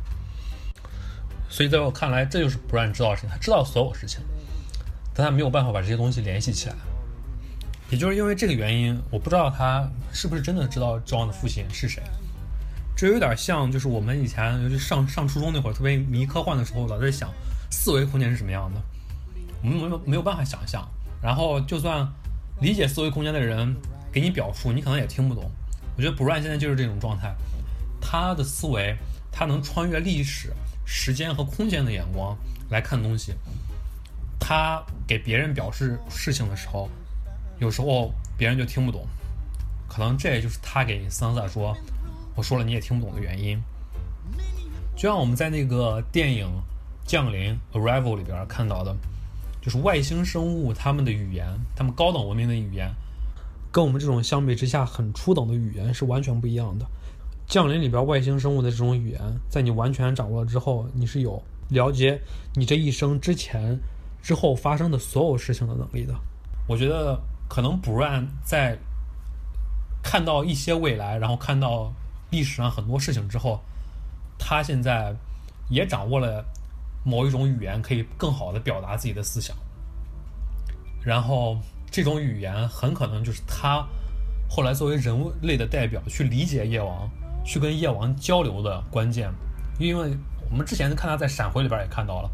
[1.49, 3.31] 所以在我看来，这就是不让你知道的事情。
[3.31, 4.21] 他知道所有事情，
[5.15, 6.75] 但他没有办法把这些东西联系起来。
[7.91, 12.03] 也就是因为这个原因，我不知道他是不是真的知道 John 的父亲是谁。
[12.95, 17.33] 这有点像，就是我们以前，尤其上上初中那会儿，特别迷科幻的时候，老在想
[17.71, 18.81] 四维空间是什么样的，
[19.63, 20.87] 我们没有没有办法想象。
[21.21, 22.07] 然后，就算
[22.61, 23.75] 理解四维空间的人
[24.13, 25.51] 给你表述，你可能也听不懂。
[25.97, 27.35] 我觉得 Bran 现在就是这种状态，
[28.01, 28.97] 他的思维，
[29.31, 30.53] 他能穿越历史、
[30.85, 32.37] 时间和空间的眼光
[32.71, 33.35] 来看东西。
[34.39, 36.89] 他给别人表示事情的时候，
[37.59, 39.07] 有时候别人就听不懂，
[39.89, 41.77] 可能这也就是他给桑萨说。
[42.35, 43.61] 我说了你也听不懂的原因，
[44.97, 46.47] 就像我们在那个电影
[47.05, 48.97] 《降临》（Arrival） 里边看到的，
[49.61, 52.91] 就是外星生物他们的语言，他们高等文明的语言，
[53.71, 56.85] 跟我们这种相比之下很初等的语言是完全不一样的。
[57.47, 62.19] 《降临》里边外星生物的这种语言，在你完全掌握了之后，你是有了解
[62.55, 63.79] 你这一生之前、
[64.23, 66.15] 之后发生的所有事情的能力的。
[66.67, 68.79] 我觉得可能 Bran 在
[70.03, 71.93] 看到一些未来，然后看到
[72.33, 73.61] 历史上很多事情之后，
[74.39, 75.15] 他现在
[75.69, 76.45] 也掌握了
[77.05, 79.57] 某一种语言，可以更好的表达自己的思想。
[81.05, 81.59] 然后
[81.91, 83.87] 这种语言很可能就是他
[84.49, 87.09] 后来作为人类的代表去理解夜王，
[87.45, 89.31] 去跟夜王交流的关键。
[89.79, 90.17] 因为
[90.51, 92.31] 我们之前看他在闪回里边也看到了，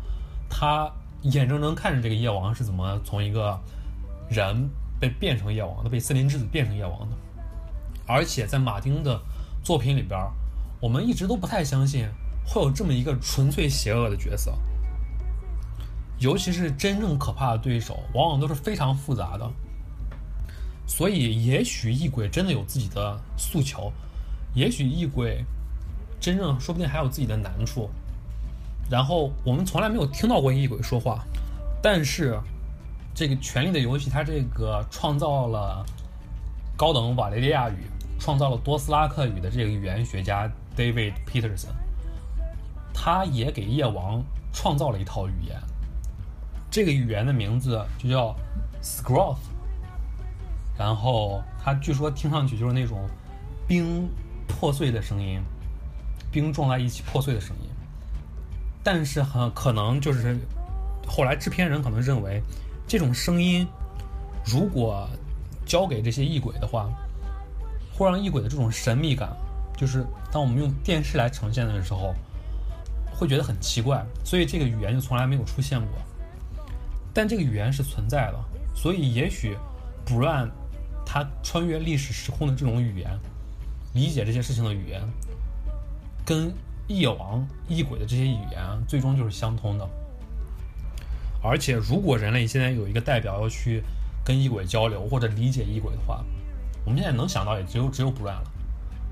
[0.48, 0.90] 他
[1.22, 3.58] 眼睁睁看着这个夜王是怎么从一个
[4.30, 7.16] 人被变成夜王的，被森林之子变成夜王的。
[8.06, 9.20] 而且在马丁的
[9.68, 10.18] 作品里边，
[10.80, 12.08] 我们一直都不太相信
[12.42, 14.58] 会有这么一个纯粹邪恶的角色。
[16.18, 19.46] 尤其是真正可怕的对手，往往都是非常复杂的。
[20.86, 23.92] 所以，也许异鬼真的有自己的诉求，
[24.54, 25.44] 也许异鬼
[26.18, 27.90] 真正说不定还有自己的难处。
[28.90, 31.22] 然后，我们从来没有听到过异鬼说话，
[31.82, 32.40] 但是
[33.14, 35.84] 这个《权力的游戏》它这个创造了
[36.74, 37.84] 高等瓦雷利亚语、
[38.18, 41.68] 创造了多斯拉克语的这个语言学家 David Peterson，
[42.92, 45.56] 他也给夜王创造了一套语言。
[46.70, 48.36] 这个语言的名字就叫
[48.82, 49.38] Scroth，
[50.76, 53.08] 然后它据说听上去就是那种
[53.66, 54.08] 冰
[54.46, 55.40] 破碎的声音，
[56.30, 57.70] 冰撞在一起破碎的声音。
[58.82, 60.38] 但是很可能就是
[61.06, 62.42] 后来制片人可能认为，
[62.86, 63.66] 这种声音
[64.44, 65.08] 如果
[65.64, 66.88] 交给这些异鬼的话，
[67.98, 69.28] 会让异鬼的这种神秘感，
[69.76, 72.14] 就是当我们用电视来呈现的时候，
[73.12, 75.98] 会觉得很奇怪，所以这个语言就从来没有出现过。
[77.12, 78.38] 但这个语言是存在的，
[78.76, 79.56] 所以也许
[80.04, 80.48] 不乱
[81.04, 83.18] 他穿越历史时空的这种语言，
[83.94, 85.02] 理解这些事情的语言，
[86.24, 86.52] 跟
[86.86, 89.88] 夜王、异鬼的这些语言最终就是相通的。
[91.42, 93.82] 而且，如果人类现在有一个代表要去
[94.24, 96.24] 跟异鬼交流或者理解异鬼的话，
[96.88, 98.44] 我们现在能想到也只有只有 Brian 了，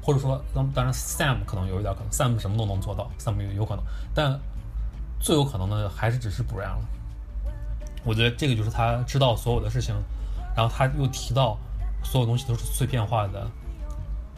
[0.02, 3.84] 或者说，当当然 Sam 可能有一点可能，Sam 什么都能做到，Sam 有有可能，
[4.14, 4.40] 但
[5.20, 6.88] 最有可能的还是只是 Brian 了。
[8.02, 9.94] 我觉得这个就是他知道所有的事情，
[10.56, 11.58] 然后他又提到
[12.02, 13.46] 所有东西都是碎片化的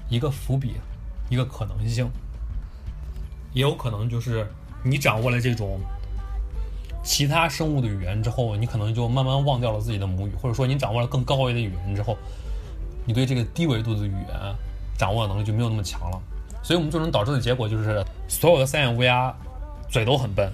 [0.08, 0.74] 一个伏笔，
[1.30, 2.10] 一个可能性，
[3.52, 4.44] 也有可能就是
[4.82, 5.78] 你掌握了这种
[7.04, 12.18] 其他生物的语言之后，你可能就慢慢忘掉了自己的母语，或者说你掌握了更高维的语言之后，
[13.08, 14.54] 你对这个低维度的语言
[14.98, 16.20] 掌握能力就没有那么强了，
[16.62, 19.34] 所以我们最终导致的结果就是所有的三眼乌鸦
[19.88, 20.52] 嘴都很笨。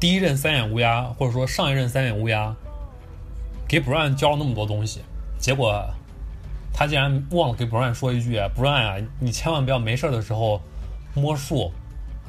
[0.00, 2.56] 第一任三眼乌鸦，或者说上一任三眼乌鸦，
[3.68, 5.02] 给 Bran 教了那么多东西，
[5.38, 5.84] 结果
[6.72, 10.58] 他竟然忘了给 Bran 说一句：“Bran 啊，你千万不要没事的时候
[11.12, 11.70] 摸树，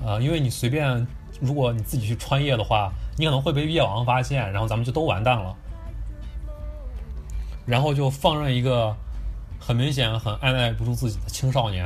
[0.05, 1.07] 啊，因为你随便，
[1.39, 5.55] 如果你自己去穿越的话，你可能会被夜王发现，然后咱们就都完蛋了。”
[7.65, 8.95] 然后就放任一个
[9.59, 11.85] 很明显很按耐不住自己的青少年，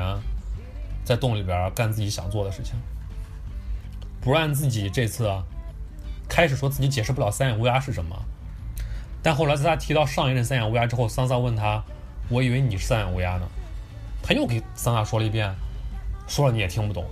[1.03, 2.75] 在洞里边干自己想做的事情。
[4.23, 5.29] Bran 自己这次。
[6.31, 8.15] 开始说自己解释不了三眼乌鸦是什么，
[9.23, 11.83] 但后来在他提到上一任三眼乌鸦之后，桑萨问他
[12.29, 13.47] ：“我以为你是三眼乌鸦呢。”
[14.21, 15.51] 他又给桑萨说了一遍，
[16.27, 17.03] 说了你也听不懂。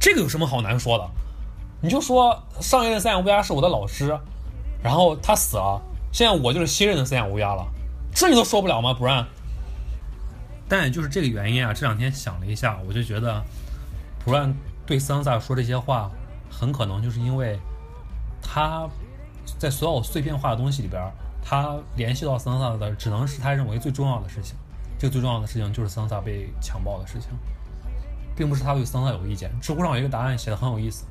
[0.00, 1.06] 这个有什么好难说的？
[1.82, 4.18] 你就说上一任三眼乌鸦是我的老师，
[4.82, 7.66] 然后他死了，现在我就是新任的三眼乌鸦了，
[8.14, 8.94] 这你都说不了吗？
[8.94, 9.26] 不然。
[10.68, 13.42] 但也就是这个原因啊，这两天想了一下，我就觉得，
[14.24, 14.54] 不然
[14.86, 16.10] 对桑萨说这些话。
[16.52, 17.58] 很可能就是因为
[18.42, 18.86] 他
[19.56, 21.00] 在所有碎片化的东西里边，
[21.42, 24.56] 他联系到桑萨的只能是他认为最重要的事情。
[24.98, 27.30] 这个最重要的事情就是桑萨被强暴的事情，
[28.36, 29.50] 并不是他对桑萨有意见。
[29.60, 31.04] 知乎上有一个答案写的很有意思，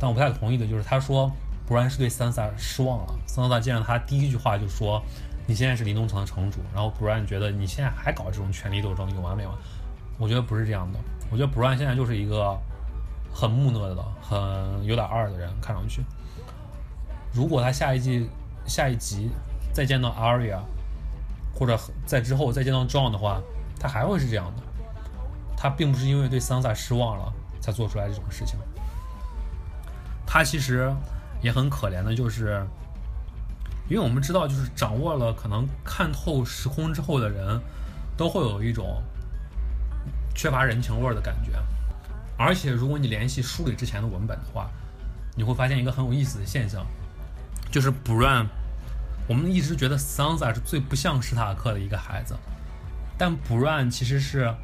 [0.00, 1.30] 但我不太同意的就是他说，
[1.64, 3.14] 不然是对桑萨失望了。
[3.26, 5.00] 桑萨见了他第一句话就说
[5.50, 9.54] ：“你现在是林东城的城主。”然后不然觉得你现在还搞这种权力斗争，有完没完？
[10.18, 10.98] 我觉得不是这样的。
[11.30, 12.56] 我觉得不然现在就是一个。
[13.32, 16.02] 很木讷的，很有点二的人，看上去。
[17.32, 18.28] 如果他下一季、
[18.66, 19.30] 下一集
[19.72, 20.58] 再见到 Aria，
[21.54, 23.40] 或者在之后再见到 John 的话，
[23.78, 24.62] 他还会是这样的。
[25.56, 28.58] 他并不是因为对桑萨失望了才做出来这种事情。
[30.26, 30.92] 他其实
[31.40, 32.66] 也很可怜的，就是
[33.90, 37.60] 因为我们知道，就是掌握了可能看透时空之后的人，
[38.16, 39.02] 都会有一种
[40.32, 41.50] 缺乏人情味的感觉。
[42.38, 44.70] 而且，如果你联系书里之前的文本的话，
[45.36, 46.86] 你会发现一个很有意思的现象，
[47.72, 48.46] 就是 Bran，
[49.26, 52.36] 我们一直觉得 Sansa 是最不像史塔克的一个孩子，
[53.18, 54.54] 但 Bran 其实是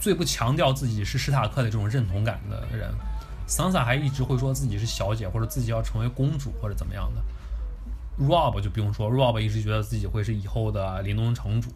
[0.00, 2.90] 最不强调自己是史塔克的这种认同感的人。
[3.46, 7.22] Sansa 还一直会说自己是小姐，或者自己要成为公主，或者怎么样的。
[8.18, 11.70] Rob 就不用说，Rob 一直觉得自己会是以后的林东城主。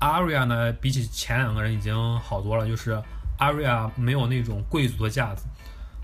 [0.00, 3.02] Aria 呢，比起前两个人已经好多了，就是
[3.38, 5.44] Aria 没有那种贵族的架子，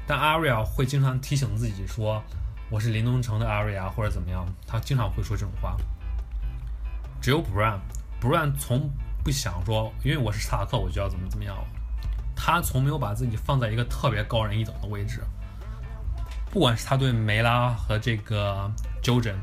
[0.06, 2.22] 但 Aria 会经常提醒自己说
[2.70, 5.76] 我是林东城的 Aria，或者怎么样，他经常会说这种话。
[7.22, 8.90] 只有 Bran，Bran 从
[9.22, 11.56] 不想说，因为我是斯塔克，我就要怎么怎么样。
[12.36, 15.22] 他从没有把自己放在一个特别高人一等的位置。
[16.50, 18.70] 不管是他对梅拉和这个
[19.02, 19.36] Jojen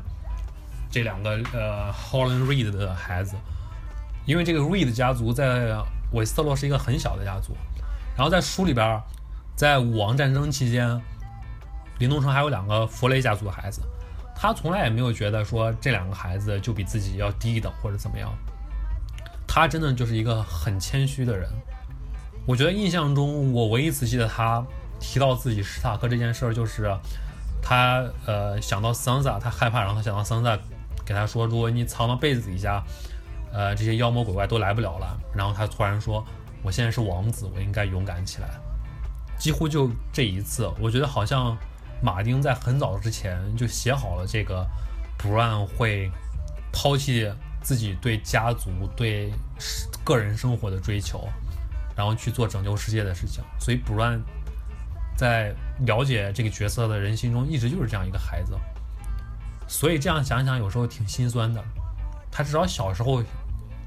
[0.92, 3.34] 这两个呃 Holland Reed 的孩子，
[4.26, 5.76] 因为这个 Reed 家族在
[6.12, 7.56] 韦斯特洛是一个很小的家族。
[8.14, 9.02] 然后在书里边，
[9.56, 11.00] 在武王战争期间，
[11.98, 13.80] 林东城还有两个弗雷家族的孩子。
[14.34, 18.30] 他从来也没有觉得说这两个孩子就比自己要低一等或者怎么样，
[19.46, 21.48] 他真的就是一个很谦虚的人。
[22.44, 24.62] 我觉得印象中我唯一仔细的他
[24.98, 26.92] 提到自己史塔克这件事儿，就是
[27.62, 30.58] 他呃想到桑萨，他害怕，然后他想到桑萨
[31.12, 32.82] 给他说，如果你藏到被子底下，
[33.52, 35.18] 呃这些妖魔鬼怪都来不了了。
[35.36, 36.24] 然后他突然说，
[36.62, 38.48] 我现在是王子，我应该勇敢起来。
[39.38, 41.56] 几乎就这一次，我觉得好像。
[42.04, 44.66] 马丁在很早之前就写好了这个
[45.20, 46.10] ，Bran 会
[46.72, 49.32] 抛弃自己对家族、对
[50.02, 51.28] 个人生活的追求，
[51.94, 53.40] 然后去做拯救世界的事情。
[53.60, 54.18] 所以 Bran
[55.16, 55.54] 在
[55.86, 58.58] 了解这个角色的人心中，一直就是这样一个孩子。
[59.72, 61.64] 所以这样想想，有时候挺心酸的。
[62.30, 63.22] 他至少小时候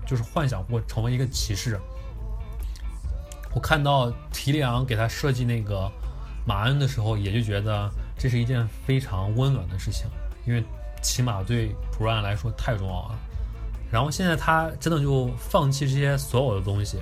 [0.07, 1.79] 就是幻想过成为一个骑士。
[3.53, 5.89] 我看到提里昂给他设计那个
[6.45, 7.89] 马恩的时候，也就觉得。
[8.17, 10.07] 这是一件非常温暖的事情，
[10.47, 10.63] 因为
[11.01, 13.15] 骑马对普兰来说太重要了。
[13.91, 16.97] 然后现在他真的就放弃这些所有的东西，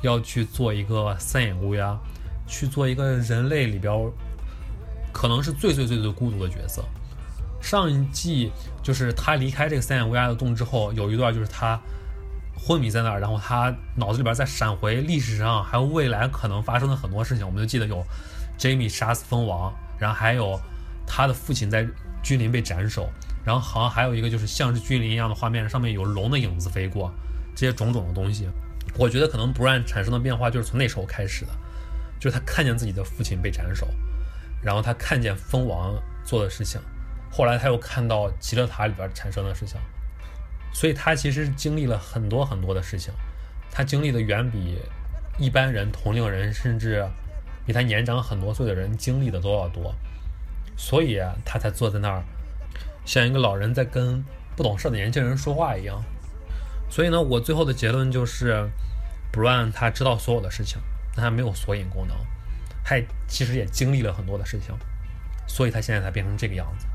[0.00, 1.98] 要去做一个三眼乌鸦，
[2.46, 3.92] 去做一个人类里边
[5.12, 6.84] 可能是最最最最孤独的角色。
[7.62, 11.80] 上一季就是他离开这个三眼乌鸦的洞之后，有一段就是他
[12.54, 17.46] 昏迷在那儿，然后他脑子里边在闪回历史上还有未来可能发生的很多事情。
[17.46, 18.04] 我们就记得有
[18.58, 19.72] Jamie 杀死蜂王。
[19.98, 20.58] 然后还有
[21.06, 21.86] 他的父亲在
[22.24, 23.08] 君临被斩首，
[23.44, 27.08] 然后好像还有一个就是像是君临一样的画面，上面有龙的影子飞过，
[27.54, 28.48] 这些种种的东西，
[28.98, 31.52] 我觉得可能 Bran 产生的变化就是从那时候开始的，
[32.18, 33.86] 就是他看见自己的父亲被斩首，
[34.60, 35.94] 然后他看见蜂王
[36.24, 36.80] 做的事情，
[37.32, 39.80] 后来他又看到极乐塔里边产生的事情，
[40.72, 43.12] 所以他其实经历了很多很多的事情，
[43.72, 44.78] 他经历的远比
[45.38, 47.04] 一般人同龄人甚至。
[47.64, 49.94] 比他年长很多岁的人经历的都要多，
[50.76, 52.24] 所以，他才坐在那儿，
[53.04, 54.24] 像一个老人在跟
[54.56, 56.02] 不懂事的年轻人说话一样。
[56.90, 58.68] 所以呢，我最后的结论就是
[59.32, 60.82] ，Bran 他知道所有的事情，
[61.14, 62.16] 但他没有索引功能，
[62.82, 62.96] 他
[63.28, 64.76] 其实也经历了很多的事情，
[65.46, 66.86] 所以他现在才变成这个样子。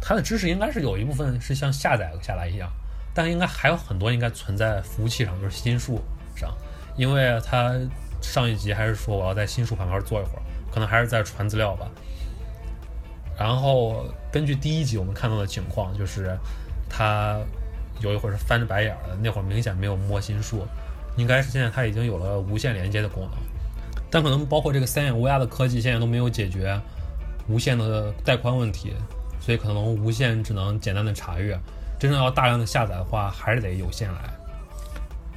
[0.00, 2.70] 他的知识应该是有一部分是像下载下来一样，
[3.14, 6.00] 但应该还有很多应该存在服务器上，就是心术
[6.36, 6.52] 上，
[6.96, 7.74] 因为他。
[8.20, 11.88] 上一集还是说我要在新书旁边坐一会儿，可能还是在传资料吧。
[13.38, 16.36] 然后根据第一集我们看到的情况，就是
[16.90, 17.38] 他
[18.00, 20.66] 有一会儿是翻着白眼的，那会儿明显没有摸心术，
[21.16, 23.38] 应该是现在他已经有了无线连接的功能，
[24.10, 26.76] 但可能包括这个三眼乌鸦的科技现在都没有解决
[27.46, 28.92] 无线的带宽问题，
[29.48, 31.58] 所以可能无线只能简单的查阅，
[31.98, 34.18] 真正要大量的下载的话，还是得有线来。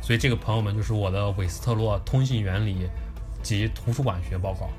[0.02, 2.90] 所以这个朋友们就是我的韦斯特洛通信原理
[3.42, 4.70] 及图书馆学报告。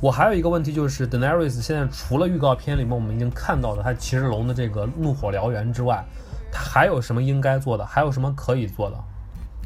[0.00, 6.02] 我还有一个问题就是，Denarius 现在除了预告片里面我们已经看到的他骑着龙的这个怒火燎原之外，
[6.52, 7.84] 他还有什么应该做的？
[7.84, 9.04] 还有什么可以做的？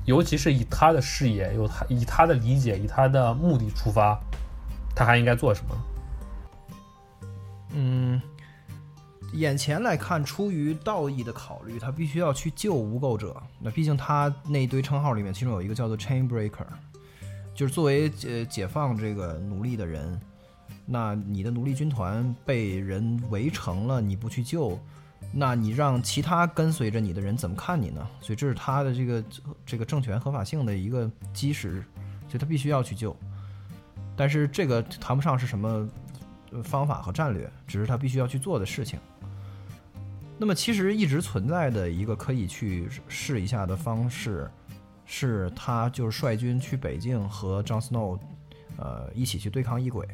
[0.05, 4.17] 尤其是以他的视野，有他以他的理解，以他的目的出发，
[4.95, 5.77] 他还应该做什么？
[7.73, 8.23] 嗯，
[9.33, 13.37] 眼前来看，出于道义的考虑，他必须要去救无垢者。
[13.59, 16.67] 那毕竟他那堆称号里面，其中有一个叫做 Chainbreaker，
[17.53, 20.21] 就是作为呃解放这个奴隶的人，
[20.87, 24.79] 那你的奴隶军团被人围城了，你不去救？
[25.33, 28.09] 那你让其他跟随着你的人怎么看你呢？
[28.23, 29.25] 所以这是他的这个
[29.67, 31.85] 这个政权合法性的一个基石，
[32.27, 33.15] 所以他必须要去救。
[34.17, 35.87] 但是这个谈不上是什么
[36.65, 38.99] 方法和战略，只是他必须要去做的事情。
[40.39, 44.51] 那么其实一直存在的一个可以去试一下的方式，
[45.05, 48.19] 是他就是率军去北境和 Jon Snow，
[48.79, 50.09] 呃，一起去对抗异鬼。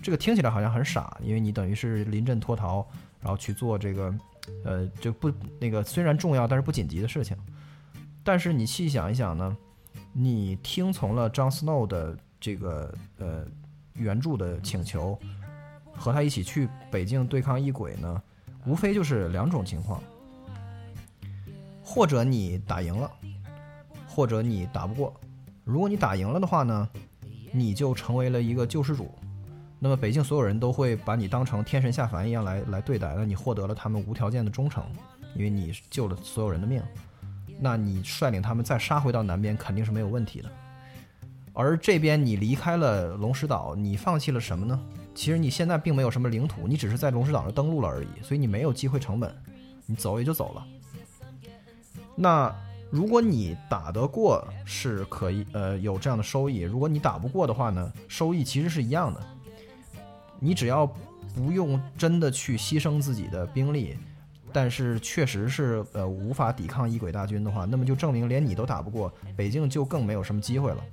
[0.00, 2.86] 这个听起来好像很傻，因为你等于是临阵脱逃，
[3.20, 4.14] 然后去做这个。
[4.64, 7.36] 呃，就不那个虽然重要，但是不紧急的事情。
[8.24, 9.56] 但是你细想一想呢，
[10.12, 13.44] 你听从了 Jon Snow 的这个呃
[13.94, 15.18] 援助的请求，
[15.92, 18.22] 和他一起去北境对抗异鬼呢，
[18.66, 20.02] 无非就是两种情况：
[21.82, 23.10] 或者你打赢了，
[24.06, 25.12] 或者你打不过。
[25.64, 26.88] 如果你打赢了的话呢，
[27.52, 29.12] 你就成为了一个救世主。
[29.84, 34.84] 那么北境所有人都会把你当成天神下凡一样来来对待，那你获得了他们无条件的忠诚，
[35.34, 36.80] 因为你救了所有人的命。
[37.58, 40.48] 那你率领他们再杀回到南边肯定是没有问题的。
[41.52, 44.80] 而这边你离开了龙石岛，你放弃了什么呢？
[45.16, 49.34] 其实你现在并没有什么领土，你只是在龙石岛上登陆了而已，所以你没有机会成本，
[49.84, 50.64] 你走也就走了。
[52.14, 52.54] 那
[52.88, 59.20] 如果你打得过，是可以呃有这样的收益；如果你打不过的话呢，收益其实是一样的。
[60.42, 60.86] 你只要
[61.34, 63.96] 不用真的去牺牲自己的兵力。
[64.54, 70.84] 但是确实是呃无法抵抗异鬼大军的话，那么就证明连你都打不过，北境就更没有什么机会了。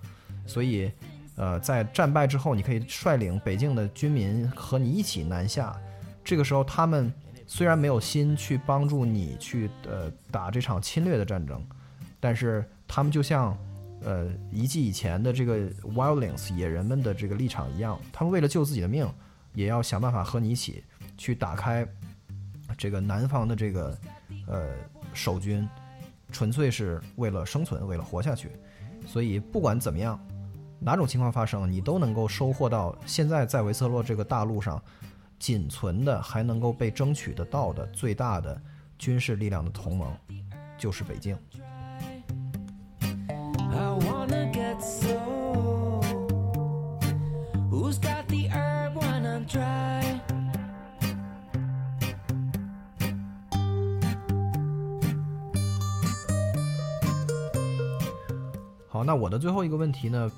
[0.48, 0.90] 所以，
[1.36, 5.76] 呃，在战败之后，你可以率领北境的军民和你一起南下。
[6.24, 7.14] 这个时候，他们
[7.46, 11.62] 虽然没有心去帮助你去呃打这场侵略的战争，
[12.18, 13.58] 但是他们就像
[14.02, 19.06] 呃一季以前的这个 Wildlings 野人们的这个立场一样，他们为了救自己的命，
[19.54, 20.84] 也要想办法和你一起
[21.18, 21.88] 去打开。
[22.78, 23.98] 这个南方的这个，
[24.48, 24.74] 呃，
[25.14, 25.68] 守军，
[26.32, 28.52] 纯粹是为了生存，为了活下去。
[29.06, 30.20] 所以不管怎么样，
[30.80, 34.82] 哪种情况发生，你都能够收获到现在在维瑟洛这个大陆上
[35.40, 38.62] 仅存的还能够被争取得到的最大的
[38.98, 40.16] 军事力量的同盟，
[40.78, 41.38] 就是北京
[59.00, 59.08] 境。
[59.08, 60.32] 那我的最后一个问题呢，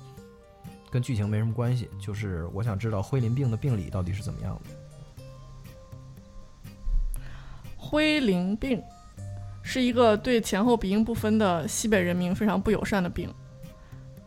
[0.90, 4.70] 跟剧情没什么关系，就是我想知道灰鳞病的病理到底是怎么样的。
[7.76, 8.82] 灰鳞病
[9.62, 13.28] 是一个对前后鼻音不分的西北人民非常不友善的病。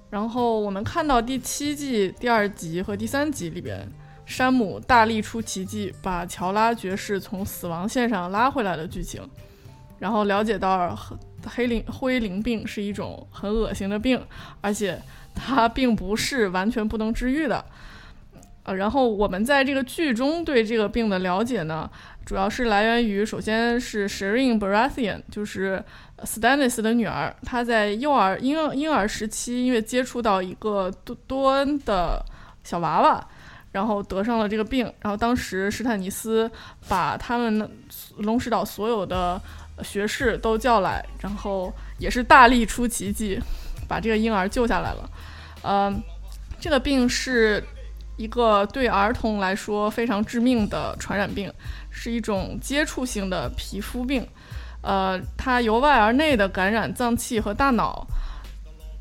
[0.10, 3.86] 然后我们看到第七季第二集和第三集里边，
[4.26, 9.28] 山姆大力出奇迹把乔拉爵士从死亡线上拉回来的剧情，
[10.00, 10.98] 然后了解到。
[11.48, 14.20] 黑鳞灰鳞病是一种很恶心的病，
[14.62, 15.00] 而且
[15.36, 17.64] 它并不是完全不能治愈的。
[18.64, 21.88] 呃，然后我们在这个剧中对这个病的了解呢，
[22.26, 25.84] 主要是来源于，首先是 Shireen Baratheon，就是
[26.24, 32.26] Stannis 的女儿，她在幼儿婴婴儿时期因为接触到一个多多恩的
[32.64, 33.24] 小娃娃，
[33.72, 34.92] 然后得上了这个病。
[35.02, 36.50] 然后当时史坦尼斯
[36.90, 37.70] 把他们
[38.18, 39.40] 龙石岛所有的。
[39.84, 43.40] 学士都叫来，然后也是大力出奇迹，
[43.88, 45.10] 把这个婴儿救下来了。
[45.64, 46.02] 嗯，
[46.60, 47.64] 这个病是
[48.18, 51.52] 一个对儿童来说非常致命的传染病，
[51.90, 54.28] 是一种接触性的皮肤病。
[54.82, 58.06] 呃，它由外而内的感染脏器和大脑，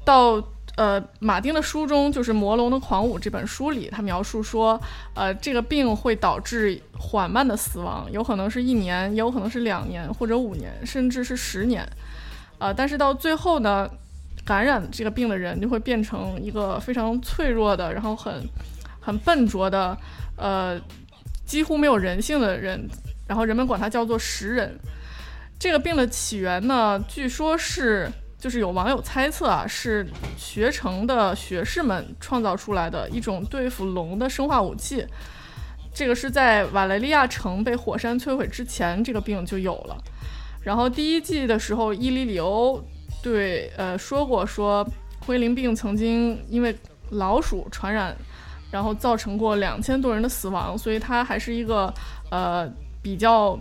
[0.05, 0.43] 到。
[0.77, 4.81] 呃，马丁的书中就是《魔龙的狂舞》这本书里，他描述说，
[5.15, 11.89] 呃，这个病会导致缓慢的死亡，有可能是一年，也有可能是两年或者五年，甚至是十年。
[12.59, 13.89] 呃，但是到最后呢，
[14.45, 18.43] 感染这个病的人就会变成一个非常脆弱的，然后很
[19.01, 19.97] 很笨拙的，
[20.37, 20.81] 呃，
[21.47, 22.89] 几乎没有人性的人，
[23.29, 24.77] 然后人们管它叫做食人。
[25.57, 28.11] 这个病的起源呢，据说是。
[28.45, 35.03] 就是有网友猜测啊，是学成的学士们创造出来的一种对付龙的生化武器。
[35.95, 39.97] 这个是在瓦雷利亚城被火山摧毁之前，这个病就有了。
[40.63, 42.85] 然后第一季的时候，伊利里欧
[43.23, 44.87] 对呃说过，说
[45.21, 46.77] 灰灵病曾经因为
[47.13, 48.15] 老鼠传染，
[48.71, 51.91] 然后造成过两千多人的死亡，所以它还是一个
[52.31, 52.71] 呃
[53.01, 53.59] 比较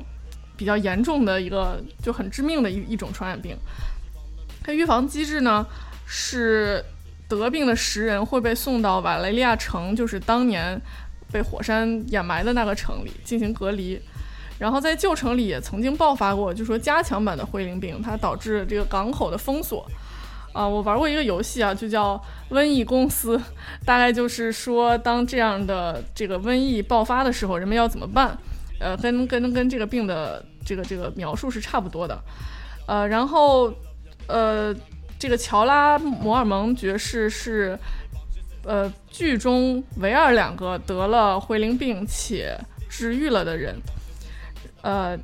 [0.57, 3.55] 比较严重的一个就很致命的一一种传染病。
[4.63, 5.65] 它预防机制呢，
[6.05, 6.83] 是
[7.27, 10.79] 得病的十人会被送到瓦雷利亚城，就是当年
[11.31, 13.99] 被火山掩埋的那个城里进行隔离。
[14.59, 19.85] 然后在旧城里也曾经爆发过，就说加强版的灰灵病，它导致这个港口的封锁。
[20.53, 22.15] 啊，我玩过一个游戏啊，就叫
[22.55, 23.35] 《瘟疫公司》，
[23.83, 28.37] 大概就是说当这样的这个瘟疫爆发的时候，人们要怎么办？
[28.79, 32.17] 呃，跟跟跟这个病的这个这个描述是差不多的。
[32.87, 33.73] 呃，然后。
[34.27, 34.75] 呃，
[35.19, 37.77] 这个乔拉摩尔蒙爵士是，
[38.63, 42.57] 呃，剧中唯二两个得了回灵病且
[42.89, 43.75] 治愈了的人。
[44.81, 45.17] 呃，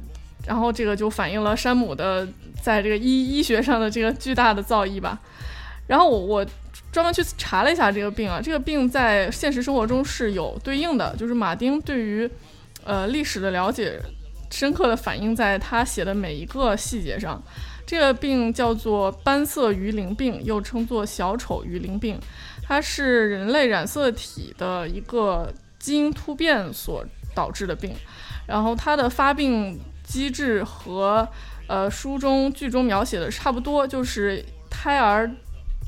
[0.45, 2.27] 然后这个就反映了山姆的
[2.61, 5.19] 在这个医医学上的这个巨大的造诣吧。
[5.87, 6.45] 然后我我
[6.91, 12.29] 专门去查了一下这个病啊，这个病在现实生活中是有对应的，就是马丁对于
[12.83, 13.99] 呃历史的了解，
[14.51, 17.41] 深刻的反映在他写的每一个细节上。
[17.89, 22.19] 这个病叫做斑色鱼鳞病，又称作小丑鱼鳞病，
[22.61, 27.91] 它是人类染色体的一个基因突变所导致的病。
[28.45, 31.27] 然后它的发病机制和
[31.65, 35.27] 呃书中剧中描写的差不多，就是胎儿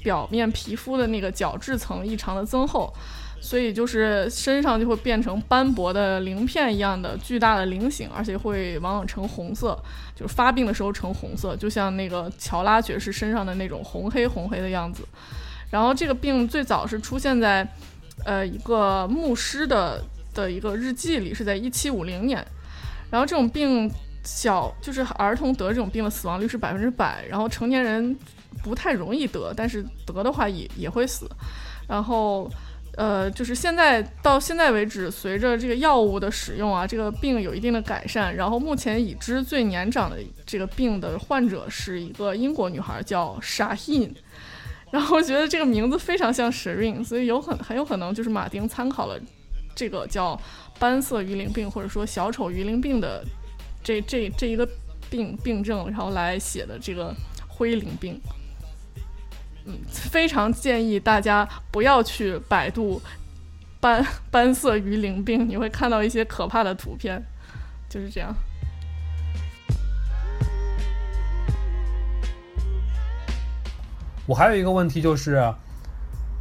[0.01, 2.91] 表面皮肤的那个角质层异常的增厚。
[3.43, 9.75] 所以就是身上就会变成斑驳的鳞片一样的巨大的菱形，而且会往往呈红色，
[10.15, 15.03] 就是发病的时候呈红色，就像那个乔拉爵士身上的那种红黑红黑的样子。
[15.71, 17.67] 然后这个病最早是出现在，
[18.25, 20.03] 呃，一个牧师的
[20.35, 22.45] 的一个日记里，是在一七五零年。
[23.09, 23.91] 然后这种病
[24.23, 28.15] 小就是儿童得这种病的死亡率是百分之百，然后成年人
[28.63, 31.27] 不太容易得，但是得的话也也会死。
[31.87, 32.47] 然后。
[32.97, 38.35] 呃，就是现在到现在为止，随着这个药物的使用啊，这个病有一定的改善。
[38.35, 44.11] 然后目前已知最年长的这个病的患者是一个英国女孩，叫 Shaheen。
[44.91, 49.17] 然后我觉得这个名字非常像 Shireen，所以有很很有可能就是马丁参考了
[49.73, 50.37] 这个叫
[50.77, 53.23] 斑色鱼鳞病或者说小丑鱼鳞病的
[53.81, 54.67] 这这这一个
[55.09, 57.15] 病病症，然后来写的这个
[57.47, 58.19] 灰鳞病。
[59.65, 63.01] 嗯，非常建议大家不要去百度
[63.79, 67.23] 斑斑色鱼鳞病，你会看到一些可怕的图片，
[67.89, 68.33] 就是这样。
[74.27, 75.53] 我还有一个问题就是，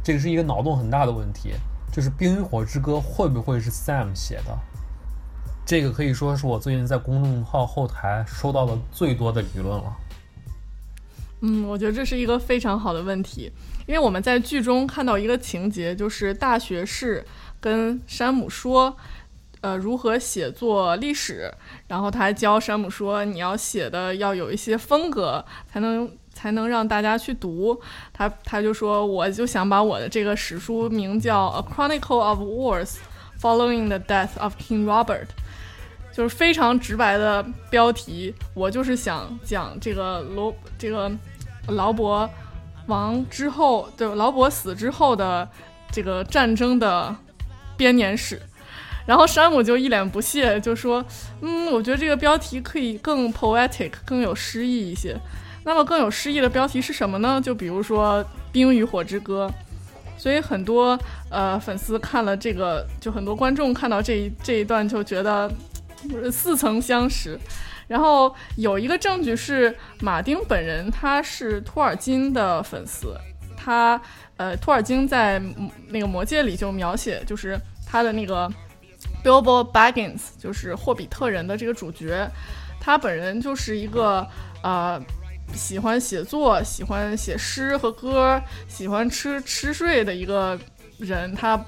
[0.03, 1.53] 这个是一个脑洞很大的问题，
[1.91, 4.57] 就是《冰与火之歌》会不会是 Sam 写的？
[5.65, 9.95] 这个可以说是我最近在公众号后台收到的最多的舆论了。
[11.41, 13.51] 嗯，我觉得这是一个非常好的问题，
[13.87, 17.25] 因为我们在剧中看到一个情节，就是大学士
[17.59, 18.95] 跟山姆说，
[19.61, 21.51] 呃，如何写作历史，
[21.87, 27.81] 然后他还教山姆说，你要写的要有一些风格，才能才能让大家去读。
[28.13, 32.97] 他他就说，我就想把我的这个史书名叫《A Chronicle of Wars
[33.41, 35.25] Following the Death of King Robert》。
[36.13, 41.09] 就是非常直白的标题，我就是想讲这个罗这个
[41.67, 42.27] 劳勃
[42.87, 45.47] 王之后，对劳勃死之后的
[45.91, 47.15] 这个战争的
[47.77, 48.41] 编年史。
[49.05, 51.03] 然后山姆就一脸不屑，就说
[51.41, 55.19] ：“嗯，我觉得这个标题可以更 poetic，更有诗意一些。
[55.63, 57.41] 那么更有诗意的标题是什么呢？
[57.43, 59.51] 就比如说《冰与火之歌》。
[60.21, 60.97] 所以很多
[61.29, 65.51] 呃粉丝看了这个，就很多观众看到这一这一段就觉得。”
[66.31, 67.39] 似曾相识，
[67.91, 73.13] 然后有一个证据是马丁本人，他是托尔金的粉丝。
[73.57, 74.01] 他
[74.37, 75.37] 呃，托尔金在
[75.89, 78.49] 那个《魔戒》里就描写，就是他的那个
[79.21, 82.25] Bilbo Baggins，就是霍比特人的这个主角，
[82.79, 84.25] 他本人就是一个
[84.63, 84.97] 呃
[85.53, 90.57] 喜欢写作、喜欢写诗和歌、喜欢吃吃睡的一个
[90.97, 91.35] 人。
[91.35, 91.61] 他。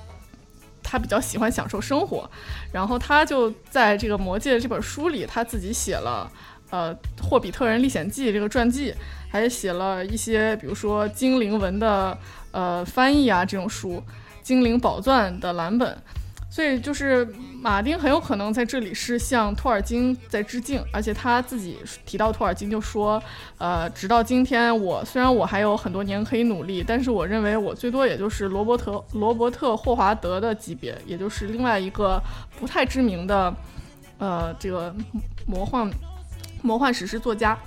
[0.83, 2.29] 他比较喜欢享受生活，
[2.71, 6.29] 然后他就在这个《魔戒》这本书里，他自己写了
[6.69, 8.93] 呃《霍比特人历险记》这个传记，
[9.31, 12.17] 还写了一些比如说精灵文的
[12.51, 13.93] 呃翻译啊这种书，
[14.43, 15.97] 《精灵宝钻》的蓝本。
[16.53, 17.25] 所以就是
[17.63, 23.19] 马丁很有可能在这里是向托尔金在致敬，而且他自己提到托尔金就说，
[23.57, 32.21] 呃，直到今天我虽然我还有很多年可以努力，但是我认为我最多也就是罗伯特罗伯特霍华德的级别，也就是另外一个
[32.59, 33.51] 不太知名的，
[34.19, 34.93] 呃，这个
[35.47, 35.89] 魔幻
[36.61, 37.57] 魔幻史诗作家。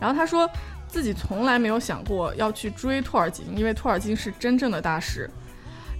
[0.00, 0.50] 然后他说
[0.88, 5.30] 自己从来没有想过要去追托尔金，因为托尔金是真正的大师。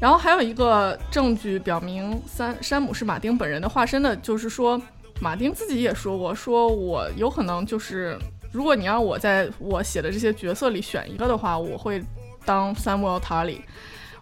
[0.00, 4.80] 然后还有一个证据表明，三山姆是马丁本人的化身的，就是说，
[5.20, 8.18] 马丁自己也说过，说我有可能就是，
[8.50, 12.02] 如果你让我在我写的这些角色里选一个的话，我会
[12.46, 13.60] 当 Samuel Tarly。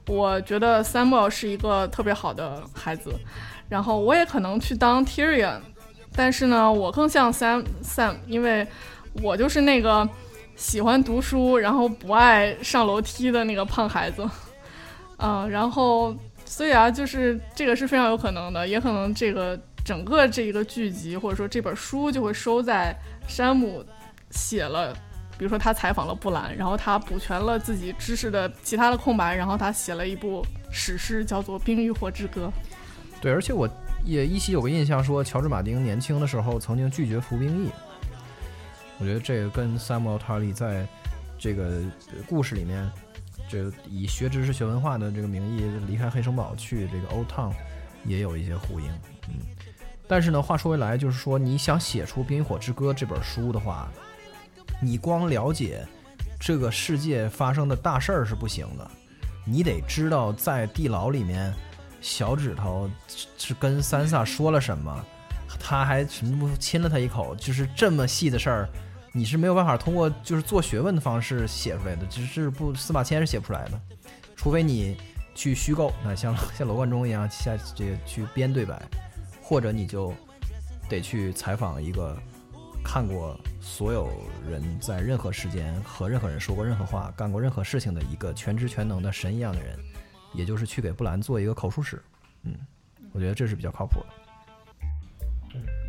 [0.09, 3.13] 我觉得 Samuel 是一个特别好的孩子，
[3.69, 5.61] 然后我也可能去当 Tyrion，
[6.17, 8.67] 但是呢，我更像 Sam Sam，因为
[9.23, 10.09] 我就是那个
[10.57, 14.29] 喜欢读书，然后不爱上楼梯的那个胖孩子。
[15.21, 22.95] 嗯，然后，所以啊，就是这个是非常有可能的，也可能这个整个这一个剧集或者说这本书就会收在
[23.27, 23.85] 山姆
[24.31, 24.95] 写了，
[25.37, 32.53] 比如说他采访了布兰，然后他补全了自己知识的其他的空白，然后他写了一部史诗，叫做《冰与火之歌》。
[33.21, 33.69] 对，而且我
[34.05, 37.71] 也依稀有个印象，说乔治马丁年轻的时候曾经拒绝服兵役。
[39.01, 40.87] 我觉得这个跟 Samuel Tully 在
[41.37, 41.83] 这个
[42.29, 42.89] 故事里面。
[43.49, 47.53] 这以学知识、学文化的这个名义离开黑城堡去这个 Old Town，
[48.05, 48.87] 也有一些呼应。
[49.29, 49.35] 嗯，
[50.07, 53.89] 但是呢，话说回来，就是说你想写出《冰与火之歌》这本书的话，
[54.81, 55.87] 你光了解
[56.39, 58.91] 这个世界发生的大事儿是不行的，
[59.45, 61.53] 你得知道在地牢里面，
[62.01, 62.89] 小指头
[63.37, 65.05] 是跟三萨说了什么，
[65.59, 68.69] 他还什么亲了他一口，就是这么细的事儿。
[69.19, 73.81] 你是没有办法通过就是做学问的方式写出来的，只是不司马迁是写不出来的，
[74.37, 74.97] 除非你
[75.35, 78.81] 去虚构，那像像罗贯中一样下这个去编对白，
[79.43, 80.15] 或者你就
[80.89, 82.17] 得去采访一个
[82.85, 84.09] 看过所有
[84.49, 89.77] 人在任何时间和任何人说过任何话、干过任何事情的一个全知全能的神一样的人，
[90.33, 92.01] 也就是去给布兰做一个口述史。
[92.45, 92.55] 嗯，
[93.11, 94.07] 我觉得这是比较靠谱的。
[95.55, 95.88] 嗯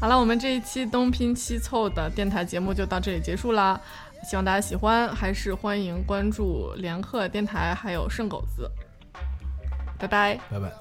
[0.00, 3.78] 好了，我们这一期东拼西凑的电台节目就到这里结束啦，
[4.24, 8.70] 希望大家喜欢，还是欢迎关注联鹤电台，还有圣狗子，
[9.98, 10.72] 拜拜，拜拜。